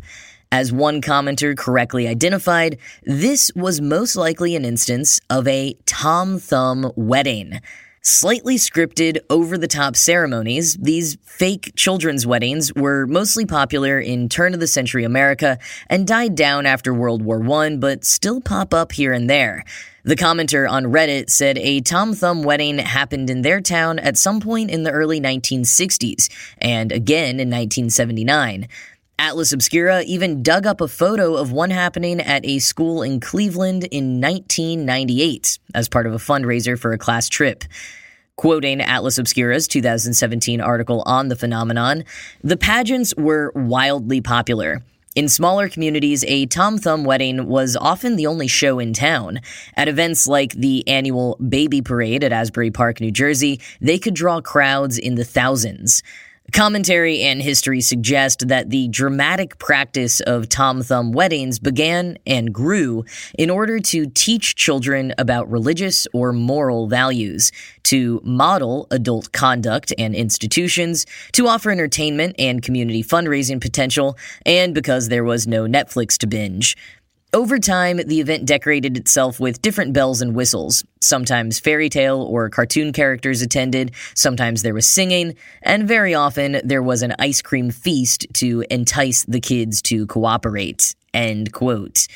As 0.52 0.70
one 0.70 1.00
commenter 1.00 1.56
correctly 1.56 2.06
identified, 2.06 2.76
this 3.04 3.50
was 3.56 3.80
most 3.80 4.16
likely 4.16 4.54
an 4.54 4.66
instance 4.66 5.18
of 5.30 5.48
a 5.48 5.78
Tom 5.86 6.38
Thumb 6.38 6.92
wedding. 6.94 7.60
Slightly 8.08 8.54
scripted, 8.54 9.18
over 9.28 9.58
the 9.58 9.66
top 9.66 9.96
ceremonies, 9.96 10.76
these 10.76 11.18
fake 11.24 11.72
children's 11.74 12.24
weddings 12.24 12.72
were 12.72 13.04
mostly 13.04 13.44
popular 13.44 13.98
in 13.98 14.28
turn 14.28 14.54
of 14.54 14.60
the 14.60 14.68
century 14.68 15.02
America 15.02 15.58
and 15.88 16.06
died 16.06 16.36
down 16.36 16.66
after 16.66 16.94
World 16.94 17.22
War 17.22 17.44
I, 17.64 17.74
but 17.74 18.04
still 18.04 18.40
pop 18.40 18.72
up 18.72 18.92
here 18.92 19.12
and 19.12 19.28
there. 19.28 19.64
The 20.04 20.14
commenter 20.14 20.70
on 20.70 20.84
Reddit 20.84 21.30
said 21.30 21.58
a 21.58 21.80
Tom 21.80 22.14
Thumb 22.14 22.44
wedding 22.44 22.78
happened 22.78 23.28
in 23.28 23.42
their 23.42 23.60
town 23.60 23.98
at 23.98 24.16
some 24.16 24.38
point 24.38 24.70
in 24.70 24.84
the 24.84 24.92
early 24.92 25.20
1960s, 25.20 26.28
and 26.58 26.92
again 26.92 27.40
in 27.40 27.50
1979. 27.50 28.68
Atlas 29.18 29.52
Obscura 29.52 30.02
even 30.02 30.42
dug 30.42 30.66
up 30.66 30.82
a 30.82 30.88
photo 30.88 31.36
of 31.36 31.50
one 31.50 31.70
happening 31.70 32.20
at 32.20 32.44
a 32.44 32.58
school 32.58 33.02
in 33.02 33.18
Cleveland 33.18 33.84
in 33.84 34.20
1998 34.20 35.58
as 35.74 35.88
part 35.88 36.06
of 36.06 36.12
a 36.12 36.18
fundraiser 36.18 36.78
for 36.78 36.92
a 36.92 36.98
class 36.98 37.30
trip. 37.30 37.64
Quoting 38.36 38.82
Atlas 38.82 39.16
Obscura's 39.16 39.66
2017 39.68 40.60
article 40.60 41.02
on 41.06 41.28
the 41.28 41.36
phenomenon, 41.36 42.04
the 42.44 42.58
pageants 42.58 43.14
were 43.16 43.52
wildly 43.54 44.20
popular. 44.20 44.82
In 45.14 45.30
smaller 45.30 45.70
communities, 45.70 46.22
a 46.28 46.44
Tom 46.44 46.76
Thumb 46.76 47.04
wedding 47.04 47.46
was 47.46 47.74
often 47.74 48.16
the 48.16 48.26
only 48.26 48.48
show 48.48 48.78
in 48.78 48.92
town. 48.92 49.40
At 49.74 49.88
events 49.88 50.26
like 50.26 50.52
the 50.52 50.86
annual 50.86 51.36
Baby 51.36 51.80
Parade 51.80 52.22
at 52.22 52.32
Asbury 52.32 52.70
Park, 52.70 53.00
New 53.00 53.10
Jersey, 53.10 53.60
they 53.80 53.98
could 53.98 54.12
draw 54.12 54.42
crowds 54.42 54.98
in 54.98 55.14
the 55.14 55.24
thousands. 55.24 56.02
Commentary 56.52 57.22
and 57.22 57.42
history 57.42 57.80
suggest 57.80 58.48
that 58.48 58.70
the 58.70 58.88
dramatic 58.88 59.58
practice 59.58 60.20
of 60.20 60.48
Tom 60.48 60.82
Thumb 60.82 61.12
weddings 61.12 61.58
began 61.58 62.18
and 62.26 62.52
grew 62.52 63.04
in 63.36 63.50
order 63.50 63.80
to 63.80 64.06
teach 64.06 64.54
children 64.54 65.12
about 65.18 65.50
religious 65.50 66.06
or 66.12 66.32
moral 66.32 66.86
values, 66.86 67.50
to 67.82 68.20
model 68.24 68.86
adult 68.90 69.32
conduct 69.32 69.92
and 69.98 70.14
institutions, 70.14 71.04
to 71.32 71.48
offer 71.48 71.70
entertainment 71.70 72.36
and 72.38 72.62
community 72.62 73.02
fundraising 73.02 73.60
potential, 73.60 74.16
and 74.46 74.72
because 74.72 75.08
there 75.08 75.24
was 75.24 75.46
no 75.46 75.64
Netflix 75.64 76.16
to 76.18 76.26
binge. 76.26 76.76
Over 77.32 77.58
time, 77.58 77.96
the 77.96 78.20
event 78.20 78.46
decorated 78.46 78.96
itself 78.96 79.40
with 79.40 79.60
different 79.60 79.92
bells 79.92 80.22
and 80.22 80.34
whistles. 80.34 80.84
Sometimes 81.00 81.58
fairy 81.58 81.88
tale 81.88 82.22
or 82.22 82.48
cartoon 82.48 82.92
characters 82.92 83.42
attended, 83.42 83.90
sometimes 84.14 84.62
there 84.62 84.72
was 84.72 84.88
singing, 84.88 85.34
and 85.62 85.88
very 85.88 86.14
often 86.14 86.60
there 86.64 86.82
was 86.82 87.02
an 87.02 87.14
ice 87.18 87.42
cream 87.42 87.70
feast 87.70 88.26
to 88.34 88.64
entice 88.70 89.24
the 89.24 89.40
kids 89.40 89.82
to 89.82 90.06
cooperate. 90.06 90.94
End 91.12 91.52
quote. 91.52 92.06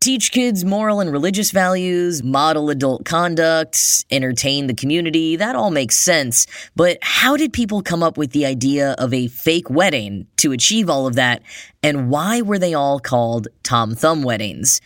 Teach 0.00 0.30
kids 0.30 0.64
moral 0.64 1.00
and 1.00 1.10
religious 1.10 1.50
values, 1.50 2.22
model 2.22 2.70
adult 2.70 3.04
conduct, 3.04 4.04
entertain 4.12 4.68
the 4.68 4.74
community, 4.74 5.34
that 5.34 5.56
all 5.56 5.72
makes 5.72 5.98
sense. 5.98 6.46
But 6.76 6.98
how 7.02 7.36
did 7.36 7.52
people 7.52 7.82
come 7.82 8.04
up 8.04 8.16
with 8.16 8.30
the 8.30 8.46
idea 8.46 8.92
of 8.92 9.12
a 9.12 9.26
fake 9.26 9.68
wedding 9.68 10.28
to 10.36 10.52
achieve 10.52 10.88
all 10.88 11.08
of 11.08 11.16
that? 11.16 11.42
And 11.82 12.10
why 12.10 12.42
were 12.42 12.60
they 12.60 12.74
all 12.74 13.00
called 13.00 13.48
Tom 13.64 13.96
Thumb 13.96 14.22
weddings? 14.22 14.80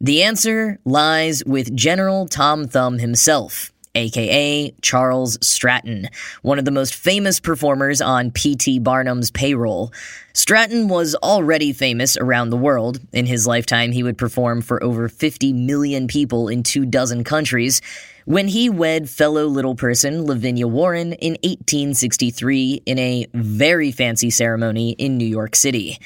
The 0.00 0.22
answer 0.22 0.78
lies 0.86 1.44
with 1.44 1.76
General 1.76 2.26
Tom 2.26 2.66
Thumb 2.66 2.98
himself 2.98 3.74
aka 3.96 4.72
Charles 4.82 5.38
Stratton, 5.44 6.08
one 6.42 6.58
of 6.58 6.64
the 6.64 6.70
most 6.70 6.94
famous 6.94 7.40
performers 7.40 8.00
on 8.00 8.30
P.T. 8.30 8.78
Barnum's 8.80 9.30
payroll. 9.30 9.92
Stratton 10.34 10.88
was 10.88 11.14
already 11.16 11.72
famous 11.72 12.16
around 12.16 12.50
the 12.50 12.56
world. 12.56 13.00
In 13.12 13.26
his 13.26 13.46
lifetime, 13.46 13.92
he 13.92 14.02
would 14.02 14.18
perform 14.18 14.60
for 14.60 14.82
over 14.84 15.08
50 15.08 15.52
million 15.54 16.06
people 16.06 16.48
in 16.48 16.62
two 16.62 16.84
dozen 16.84 17.24
countries 17.24 17.80
when 18.26 18.48
he 18.48 18.68
wed 18.68 19.08
fellow 19.08 19.46
little 19.46 19.74
person 19.74 20.26
Lavinia 20.26 20.68
Warren 20.68 21.12
in 21.14 21.32
1863 21.44 22.82
in 22.84 22.98
a 22.98 23.26
very 23.32 23.90
fancy 23.90 24.30
ceremony 24.30 24.90
in 24.92 25.16
New 25.16 25.26
York 25.26 25.56
City. 25.56 25.98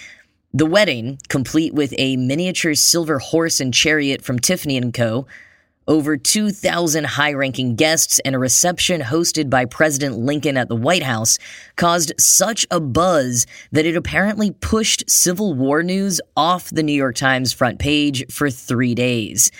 The 0.53 0.67
wedding, 0.67 1.19
complete 1.29 1.73
with 1.75 1.95
a 1.97 2.17
miniature 2.17 2.75
silver 2.75 3.19
horse 3.19 3.61
and 3.61 3.73
chariot 3.73 4.23
from 4.23 4.39
Tiffany 4.39 4.81
& 4.91 4.93
Co., 4.93 5.27
over 5.89 6.17
2,000 6.17 7.05
high 7.05 7.33
ranking 7.33 7.75
guests 7.75 8.19
and 8.21 8.35
a 8.35 8.39
reception 8.39 9.01
hosted 9.01 9.51
by 9.51 9.65
President 9.65 10.19
Lincoln 10.19 10.57
at 10.57 10.69
the 10.69 10.77
White 10.77 11.03
House 11.03 11.39
caused 11.77 12.13
such 12.19 12.67
a 12.71 12.81
buzz 12.81 13.47
that 13.73 13.87
it 13.87 13.97
apparently 13.97 14.51
pushed 14.51 15.09
Civil 15.09 15.55
War 15.55 15.83
news 15.83 16.21
off 16.37 16.71
the 16.71 16.83
New 16.83 16.93
York 16.93 17.17
Times 17.17 17.53
front 17.53 17.79
page 17.79 18.25
for 18.33 18.51
three 18.51 18.95
days. 18.95 19.51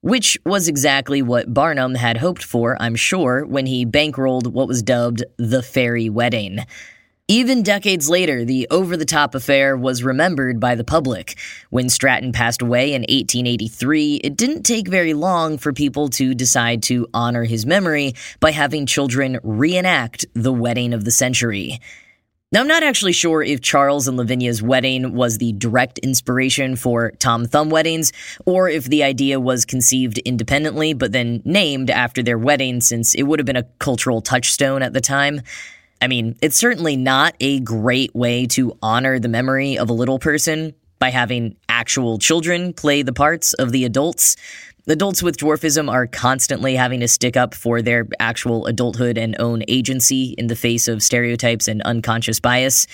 Which 0.00 0.38
was 0.44 0.68
exactly 0.68 1.22
what 1.22 1.54
Barnum 1.54 1.94
had 1.94 2.18
hoped 2.18 2.44
for, 2.44 2.76
I'm 2.80 2.94
sure, 2.94 3.46
when 3.46 3.64
he 3.64 3.86
bankrolled 3.86 4.48
what 4.48 4.68
was 4.68 4.82
dubbed 4.82 5.24
the 5.38 5.62
Fairy 5.62 6.10
Wedding. 6.10 6.58
Even 7.28 7.62
decades 7.62 8.10
later, 8.10 8.44
the 8.44 8.66
over 8.70 8.98
the 8.98 9.06
top 9.06 9.34
affair 9.34 9.78
was 9.78 10.04
remembered 10.04 10.60
by 10.60 10.74
the 10.74 10.84
public. 10.84 11.38
When 11.70 11.88
Stratton 11.88 12.32
passed 12.32 12.60
away 12.60 12.92
in 12.92 13.00
1883, 13.00 14.16
it 14.16 14.36
didn't 14.36 14.64
take 14.64 14.88
very 14.88 15.14
long 15.14 15.56
for 15.56 15.72
people 15.72 16.10
to 16.10 16.34
decide 16.34 16.82
to 16.82 17.08
honor 17.14 17.44
his 17.44 17.64
memory 17.64 18.12
by 18.40 18.50
having 18.50 18.84
children 18.84 19.38
reenact 19.42 20.26
the 20.34 20.52
wedding 20.52 20.92
of 20.92 21.06
the 21.06 21.10
century. 21.10 21.80
Now, 22.52 22.60
I'm 22.60 22.68
not 22.68 22.82
actually 22.82 23.14
sure 23.14 23.42
if 23.42 23.62
Charles 23.62 24.06
and 24.06 24.18
Lavinia's 24.18 24.62
wedding 24.62 25.14
was 25.14 25.38
the 25.38 25.52
direct 25.52 25.98
inspiration 26.00 26.76
for 26.76 27.12
Tom 27.12 27.46
Thumb 27.46 27.70
weddings, 27.70 28.12
or 28.44 28.68
if 28.68 28.84
the 28.84 29.02
idea 29.02 29.40
was 29.40 29.64
conceived 29.64 30.18
independently 30.18 30.92
but 30.92 31.12
then 31.12 31.40
named 31.46 31.88
after 31.88 32.22
their 32.22 32.36
wedding 32.36 32.82
since 32.82 33.14
it 33.14 33.22
would 33.22 33.38
have 33.38 33.46
been 33.46 33.56
a 33.56 33.66
cultural 33.78 34.20
touchstone 34.20 34.82
at 34.82 34.92
the 34.92 35.00
time. 35.00 35.40
I 36.04 36.06
mean, 36.06 36.36
it's 36.42 36.58
certainly 36.58 36.96
not 36.96 37.34
a 37.40 37.60
great 37.60 38.14
way 38.14 38.44
to 38.48 38.76
honor 38.82 39.18
the 39.18 39.28
memory 39.28 39.78
of 39.78 39.88
a 39.88 39.94
little 39.94 40.18
person 40.18 40.74
by 40.98 41.08
having 41.08 41.56
actual 41.66 42.18
children 42.18 42.74
play 42.74 43.00
the 43.00 43.14
parts 43.14 43.54
of 43.54 43.72
the 43.72 43.86
adults. 43.86 44.36
Adults 44.86 45.22
with 45.22 45.38
dwarfism 45.38 45.90
are 45.90 46.06
constantly 46.06 46.76
having 46.76 47.00
to 47.00 47.08
stick 47.08 47.38
up 47.38 47.54
for 47.54 47.80
their 47.80 48.06
actual 48.20 48.66
adulthood 48.66 49.16
and 49.16 49.34
own 49.38 49.62
agency 49.66 50.34
in 50.36 50.48
the 50.48 50.56
face 50.56 50.88
of 50.88 51.02
stereotypes 51.02 51.68
and 51.68 51.80
unconscious 51.80 52.38
bias. 52.38 52.86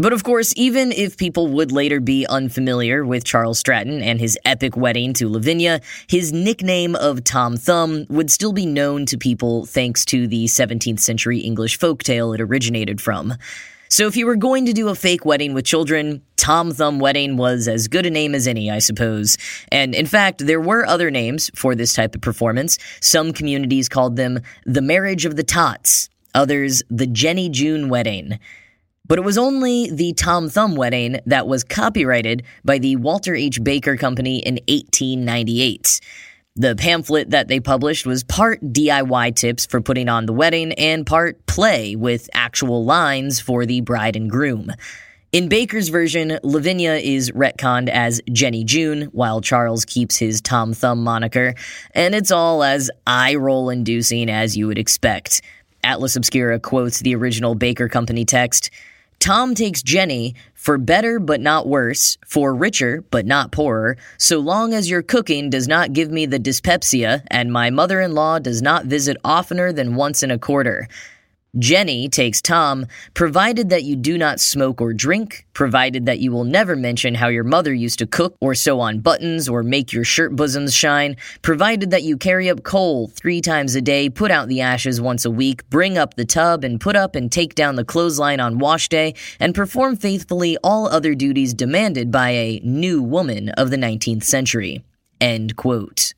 But 0.00 0.14
of 0.14 0.24
course, 0.24 0.54
even 0.56 0.92
if 0.92 1.18
people 1.18 1.48
would 1.48 1.72
later 1.72 2.00
be 2.00 2.26
unfamiliar 2.26 3.04
with 3.04 3.22
Charles 3.22 3.58
Stratton 3.58 4.00
and 4.00 4.18
his 4.18 4.38
epic 4.46 4.74
wedding 4.74 5.12
to 5.12 5.28
Lavinia, 5.28 5.82
his 6.06 6.32
nickname 6.32 6.96
of 6.96 7.22
Tom 7.22 7.58
Thumb 7.58 8.06
would 8.08 8.30
still 8.30 8.54
be 8.54 8.64
known 8.64 9.04
to 9.04 9.18
people 9.18 9.66
thanks 9.66 10.06
to 10.06 10.26
the 10.26 10.46
17th 10.46 11.00
century 11.00 11.40
English 11.40 11.78
folktale 11.78 12.34
it 12.34 12.40
originated 12.40 12.98
from. 12.98 13.34
So 13.90 14.06
if 14.06 14.16
you 14.16 14.24
were 14.24 14.36
going 14.36 14.64
to 14.64 14.72
do 14.72 14.88
a 14.88 14.94
fake 14.94 15.26
wedding 15.26 15.52
with 15.52 15.66
children, 15.66 16.22
Tom 16.38 16.72
Thumb 16.72 16.98
Wedding 16.98 17.36
was 17.36 17.68
as 17.68 17.86
good 17.86 18.06
a 18.06 18.10
name 18.10 18.34
as 18.34 18.46
any, 18.46 18.70
I 18.70 18.78
suppose. 18.78 19.36
And 19.70 19.94
in 19.94 20.06
fact, 20.06 20.46
there 20.46 20.62
were 20.62 20.86
other 20.86 21.10
names 21.10 21.50
for 21.54 21.74
this 21.74 21.92
type 21.92 22.14
of 22.14 22.22
performance. 22.22 22.78
Some 23.02 23.34
communities 23.34 23.90
called 23.90 24.16
them 24.16 24.40
the 24.64 24.80
Marriage 24.80 25.26
of 25.26 25.36
the 25.36 25.44
Tots, 25.44 26.08
others 26.34 26.82
the 26.88 27.06
Jenny 27.06 27.50
June 27.50 27.90
Wedding. 27.90 28.38
But 29.10 29.18
it 29.18 29.22
was 29.22 29.36
only 29.36 29.90
the 29.90 30.12
Tom 30.12 30.48
Thumb 30.48 30.76
wedding 30.76 31.18
that 31.26 31.48
was 31.48 31.64
copyrighted 31.64 32.44
by 32.64 32.78
the 32.78 32.94
Walter 32.94 33.34
H. 33.34 33.58
Baker 33.60 33.96
Company 33.96 34.38
in 34.38 34.60
1898. 34.68 36.00
The 36.54 36.76
pamphlet 36.76 37.30
that 37.30 37.48
they 37.48 37.58
published 37.58 38.06
was 38.06 38.22
part 38.22 38.60
DIY 38.62 39.34
tips 39.34 39.66
for 39.66 39.80
putting 39.80 40.08
on 40.08 40.26
the 40.26 40.32
wedding 40.32 40.74
and 40.74 41.04
part 41.04 41.44
play 41.46 41.96
with 41.96 42.30
actual 42.34 42.84
lines 42.84 43.40
for 43.40 43.66
the 43.66 43.80
bride 43.80 44.14
and 44.14 44.30
groom. 44.30 44.70
In 45.32 45.48
Baker's 45.48 45.88
version, 45.88 46.38
Lavinia 46.44 46.94
is 46.94 47.32
retconned 47.32 47.88
as 47.88 48.20
Jenny 48.30 48.62
June, 48.62 49.06
while 49.06 49.40
Charles 49.40 49.84
keeps 49.84 50.18
his 50.18 50.40
Tom 50.40 50.72
Thumb 50.72 51.02
moniker, 51.02 51.56
and 51.96 52.14
it's 52.14 52.30
all 52.30 52.62
as 52.62 52.92
eye 53.08 53.34
roll 53.34 53.70
inducing 53.70 54.30
as 54.30 54.56
you 54.56 54.68
would 54.68 54.78
expect. 54.78 55.42
Atlas 55.82 56.14
Obscura 56.14 56.60
quotes 56.60 57.00
the 57.00 57.16
original 57.16 57.56
Baker 57.56 57.88
Company 57.88 58.24
text 58.24 58.70
Tom 59.20 59.54
takes 59.54 59.82
Jenny 59.82 60.34
for 60.54 60.78
better 60.78 61.20
but 61.20 61.42
not 61.42 61.68
worse, 61.68 62.16
for 62.26 62.54
richer 62.54 63.04
but 63.10 63.26
not 63.26 63.52
poorer, 63.52 63.98
so 64.16 64.38
long 64.38 64.72
as 64.72 64.88
your 64.88 65.02
cooking 65.02 65.50
does 65.50 65.68
not 65.68 65.92
give 65.92 66.10
me 66.10 66.24
the 66.24 66.38
dyspepsia 66.38 67.22
and 67.26 67.52
my 67.52 67.68
mother 67.68 68.00
in 68.00 68.14
law 68.14 68.38
does 68.38 68.62
not 68.62 68.86
visit 68.86 69.18
oftener 69.22 69.74
than 69.74 69.94
once 69.94 70.22
in 70.22 70.30
a 70.30 70.38
quarter. 70.38 70.88
Jenny 71.58 72.08
takes 72.08 72.40
Tom, 72.40 72.86
provided 73.12 73.70
that 73.70 73.82
you 73.82 73.96
do 73.96 74.16
not 74.16 74.38
smoke 74.38 74.80
or 74.80 74.92
drink, 74.92 75.46
provided 75.52 76.06
that 76.06 76.20
you 76.20 76.30
will 76.30 76.44
never 76.44 76.76
mention 76.76 77.16
how 77.16 77.26
your 77.26 77.42
mother 77.42 77.74
used 77.74 77.98
to 77.98 78.06
cook 78.06 78.36
or 78.40 78.54
sew 78.54 78.78
on 78.78 79.00
buttons 79.00 79.48
or 79.48 79.64
make 79.64 79.92
your 79.92 80.04
shirt 80.04 80.36
bosoms 80.36 80.72
shine, 80.72 81.16
provided 81.42 81.90
that 81.90 82.04
you 82.04 82.16
carry 82.16 82.48
up 82.48 82.62
coal 82.62 83.08
three 83.08 83.40
times 83.40 83.74
a 83.74 83.80
day, 83.80 84.08
put 84.08 84.30
out 84.30 84.46
the 84.46 84.60
ashes 84.60 85.00
once 85.00 85.24
a 85.24 85.30
week, 85.30 85.68
bring 85.70 85.98
up 85.98 86.14
the 86.14 86.24
tub, 86.24 86.62
and 86.62 86.80
put 86.80 86.94
up 86.94 87.16
and 87.16 87.32
take 87.32 87.56
down 87.56 87.74
the 87.74 87.84
clothesline 87.84 88.38
on 88.38 88.58
wash 88.60 88.88
day, 88.88 89.12
and 89.40 89.52
perform 89.52 89.96
faithfully 89.96 90.56
all 90.62 90.86
other 90.86 91.16
duties 91.16 91.52
demanded 91.52 92.12
by 92.12 92.30
a 92.30 92.60
new 92.62 93.02
woman 93.02 93.48
of 93.50 93.70
the 93.70 93.76
19th 93.76 94.22
century. 94.22 94.84
End 95.20 95.56
quote. 95.56 96.14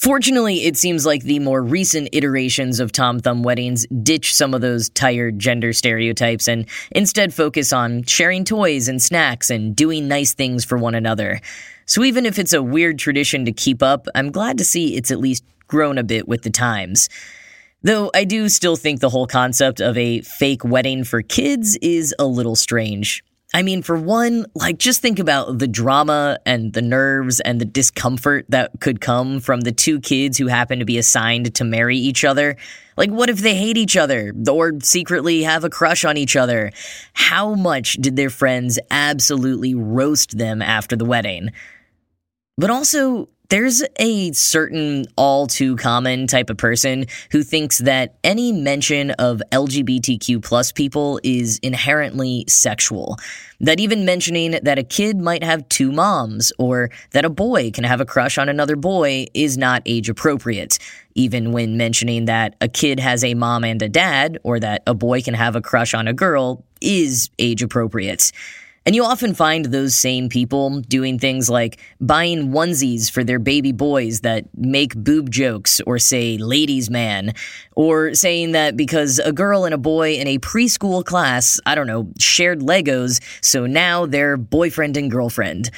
Fortunately, 0.00 0.64
it 0.64 0.78
seems 0.78 1.04
like 1.04 1.24
the 1.24 1.40
more 1.40 1.62
recent 1.62 2.08
iterations 2.12 2.80
of 2.80 2.90
Tom 2.90 3.18
Thumb 3.18 3.42
weddings 3.42 3.86
ditch 4.02 4.34
some 4.34 4.54
of 4.54 4.62
those 4.62 4.88
tired 4.88 5.38
gender 5.38 5.74
stereotypes 5.74 6.48
and 6.48 6.64
instead 6.92 7.34
focus 7.34 7.70
on 7.70 8.04
sharing 8.04 8.46
toys 8.46 8.88
and 8.88 9.02
snacks 9.02 9.50
and 9.50 9.76
doing 9.76 10.08
nice 10.08 10.32
things 10.32 10.64
for 10.64 10.78
one 10.78 10.94
another. 10.94 11.38
So 11.84 12.02
even 12.02 12.24
if 12.24 12.38
it's 12.38 12.54
a 12.54 12.62
weird 12.62 12.98
tradition 12.98 13.44
to 13.44 13.52
keep 13.52 13.82
up, 13.82 14.06
I'm 14.14 14.30
glad 14.30 14.56
to 14.56 14.64
see 14.64 14.96
it's 14.96 15.10
at 15.10 15.20
least 15.20 15.44
grown 15.68 15.98
a 15.98 16.02
bit 16.02 16.26
with 16.26 16.44
the 16.44 16.50
times. 16.50 17.10
Though 17.82 18.10
I 18.14 18.24
do 18.24 18.48
still 18.48 18.76
think 18.76 19.00
the 19.00 19.10
whole 19.10 19.26
concept 19.26 19.82
of 19.82 19.98
a 19.98 20.22
fake 20.22 20.64
wedding 20.64 21.04
for 21.04 21.20
kids 21.20 21.76
is 21.82 22.14
a 22.18 22.24
little 22.24 22.56
strange. 22.56 23.22
I 23.52 23.62
mean, 23.62 23.82
for 23.82 23.96
one, 23.96 24.46
like 24.54 24.78
just 24.78 25.02
think 25.02 25.18
about 25.18 25.58
the 25.58 25.66
drama 25.66 26.38
and 26.46 26.72
the 26.72 26.82
nerves 26.82 27.40
and 27.40 27.60
the 27.60 27.64
discomfort 27.64 28.46
that 28.48 28.70
could 28.78 29.00
come 29.00 29.40
from 29.40 29.62
the 29.62 29.72
two 29.72 29.98
kids 29.98 30.38
who 30.38 30.46
happen 30.46 30.78
to 30.78 30.84
be 30.84 30.98
assigned 30.98 31.52
to 31.56 31.64
marry 31.64 31.96
each 31.96 32.24
other. 32.24 32.56
Like, 32.96 33.10
what 33.10 33.28
if 33.28 33.38
they 33.38 33.56
hate 33.56 33.76
each 33.76 33.96
other 33.96 34.32
or 34.48 34.74
secretly 34.82 35.42
have 35.42 35.64
a 35.64 35.70
crush 35.70 36.04
on 36.04 36.16
each 36.16 36.36
other? 36.36 36.70
How 37.12 37.54
much 37.54 37.94
did 37.94 38.14
their 38.14 38.30
friends 38.30 38.78
absolutely 38.90 39.74
roast 39.74 40.38
them 40.38 40.62
after 40.62 40.94
the 40.94 41.04
wedding? 41.04 41.50
But 42.56 42.70
also, 42.70 43.30
there's 43.50 43.82
a 43.98 44.32
certain 44.32 45.04
all 45.16 45.48
too 45.48 45.76
common 45.76 46.28
type 46.28 46.50
of 46.50 46.56
person 46.56 47.06
who 47.32 47.42
thinks 47.42 47.78
that 47.78 48.14
any 48.22 48.52
mention 48.52 49.10
of 49.12 49.42
LGBTQ 49.50 50.42
plus 50.42 50.70
people 50.70 51.20
is 51.24 51.58
inherently 51.58 52.44
sexual. 52.48 53.16
That 53.58 53.80
even 53.80 54.04
mentioning 54.04 54.52
that 54.62 54.78
a 54.78 54.84
kid 54.84 55.18
might 55.18 55.42
have 55.42 55.68
two 55.68 55.90
moms 55.90 56.52
or 56.58 56.90
that 57.10 57.24
a 57.24 57.30
boy 57.30 57.72
can 57.72 57.84
have 57.84 58.00
a 58.00 58.06
crush 58.06 58.38
on 58.38 58.48
another 58.48 58.76
boy 58.76 59.26
is 59.34 59.58
not 59.58 59.82
age 59.84 60.08
appropriate. 60.08 60.78
Even 61.16 61.50
when 61.50 61.76
mentioning 61.76 62.26
that 62.26 62.54
a 62.60 62.68
kid 62.68 63.00
has 63.00 63.24
a 63.24 63.34
mom 63.34 63.64
and 63.64 63.82
a 63.82 63.88
dad 63.88 64.38
or 64.44 64.60
that 64.60 64.82
a 64.86 64.94
boy 64.94 65.20
can 65.22 65.34
have 65.34 65.56
a 65.56 65.60
crush 65.60 65.92
on 65.92 66.06
a 66.06 66.12
girl 66.12 66.64
is 66.80 67.28
age 67.38 67.62
appropriate. 67.62 68.30
And 68.86 68.96
you 68.96 69.04
often 69.04 69.34
find 69.34 69.66
those 69.66 69.94
same 69.94 70.30
people 70.30 70.80
doing 70.80 71.18
things 71.18 71.50
like 71.50 71.78
buying 72.00 72.48
onesies 72.48 73.10
for 73.10 73.22
their 73.22 73.38
baby 73.38 73.72
boys 73.72 74.20
that 74.20 74.46
make 74.56 74.96
boob 74.96 75.30
jokes 75.30 75.82
or 75.86 75.98
say 75.98 76.38
ladies 76.38 76.88
man, 76.88 77.34
or 77.76 78.14
saying 78.14 78.52
that 78.52 78.78
because 78.78 79.18
a 79.18 79.32
girl 79.32 79.66
and 79.66 79.74
a 79.74 79.78
boy 79.78 80.14
in 80.14 80.26
a 80.26 80.38
preschool 80.38 81.04
class, 81.04 81.60
I 81.66 81.74
don't 81.74 81.86
know, 81.86 82.10
shared 82.18 82.60
Legos, 82.60 83.20
so 83.42 83.66
now 83.66 84.06
they're 84.06 84.38
boyfriend 84.38 84.96
and 84.96 85.10
girlfriend. 85.10 85.70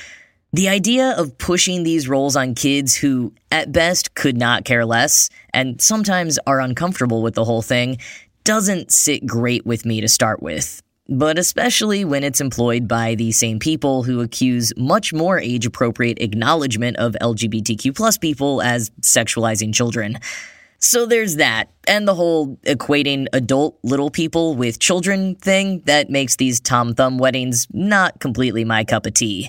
The 0.52 0.68
idea 0.68 1.10
of 1.16 1.38
pushing 1.38 1.82
these 1.82 2.08
roles 2.08 2.36
on 2.36 2.54
kids 2.54 2.94
who, 2.94 3.32
at 3.50 3.72
best, 3.72 4.14
could 4.14 4.36
not 4.36 4.64
care 4.64 4.84
less, 4.84 5.28
and 5.52 5.80
sometimes 5.80 6.38
are 6.46 6.60
uncomfortable 6.60 7.22
with 7.22 7.34
the 7.34 7.44
whole 7.44 7.62
thing, 7.62 7.98
doesn't 8.44 8.92
sit 8.92 9.26
great 9.26 9.66
with 9.66 9.84
me 9.84 10.00
to 10.02 10.08
start 10.08 10.42
with. 10.42 10.82
But 11.08 11.38
especially 11.38 12.04
when 12.04 12.22
it's 12.22 12.40
employed 12.40 12.86
by 12.86 13.16
the 13.16 13.32
same 13.32 13.58
people 13.58 14.04
who 14.04 14.20
accuse 14.20 14.72
much 14.76 15.12
more 15.12 15.38
age 15.38 15.66
appropriate 15.66 16.18
acknowledgement 16.20 16.96
of 16.96 17.16
LGBTQ 17.20 17.94
plus 17.94 18.16
people 18.18 18.62
as 18.62 18.90
sexualizing 19.00 19.74
children. 19.74 20.18
So 20.78 21.06
there's 21.06 21.36
that, 21.36 21.70
and 21.86 22.08
the 22.08 22.14
whole 22.14 22.56
equating 22.66 23.26
adult 23.32 23.78
little 23.84 24.10
people 24.10 24.56
with 24.56 24.80
children 24.80 25.36
thing 25.36 25.80
that 25.86 26.10
makes 26.10 26.36
these 26.36 26.58
Tom 26.60 26.94
Thumb 26.94 27.18
weddings 27.18 27.68
not 27.72 28.18
completely 28.18 28.64
my 28.64 28.82
cup 28.82 29.06
of 29.06 29.14
tea. 29.14 29.48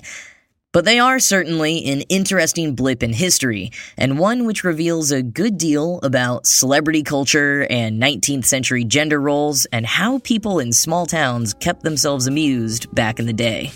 But 0.74 0.84
they 0.84 0.98
are 0.98 1.20
certainly 1.20 1.84
an 1.86 2.00
interesting 2.08 2.74
blip 2.74 3.04
in 3.04 3.12
history, 3.12 3.70
and 3.96 4.18
one 4.18 4.44
which 4.44 4.64
reveals 4.64 5.12
a 5.12 5.22
good 5.22 5.56
deal 5.56 6.00
about 6.02 6.48
celebrity 6.48 7.04
culture 7.04 7.64
and 7.70 8.02
19th 8.02 8.44
century 8.44 8.82
gender 8.82 9.20
roles 9.20 9.66
and 9.66 9.86
how 9.86 10.18
people 10.18 10.58
in 10.58 10.72
small 10.72 11.06
towns 11.06 11.54
kept 11.54 11.84
themselves 11.84 12.26
amused 12.26 12.92
back 12.92 13.20
in 13.20 13.26
the 13.26 13.32
day. 13.32 13.70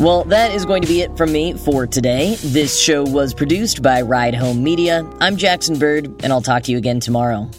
Well, 0.00 0.24
that 0.24 0.52
is 0.52 0.64
going 0.64 0.80
to 0.80 0.88
be 0.88 1.02
it 1.02 1.14
from 1.18 1.32
me 1.32 1.52
for 1.52 1.86
today. 1.86 2.36
This 2.36 2.80
show 2.80 3.04
was 3.04 3.34
produced 3.34 3.82
by 3.82 4.00
Ride 4.00 4.34
Home 4.34 4.64
Media. 4.64 5.06
I'm 5.20 5.36
Jackson 5.36 5.78
Bird, 5.78 6.06
and 6.24 6.32
I'll 6.32 6.40
talk 6.40 6.62
to 6.62 6.72
you 6.72 6.78
again 6.78 7.00
tomorrow. 7.00 7.50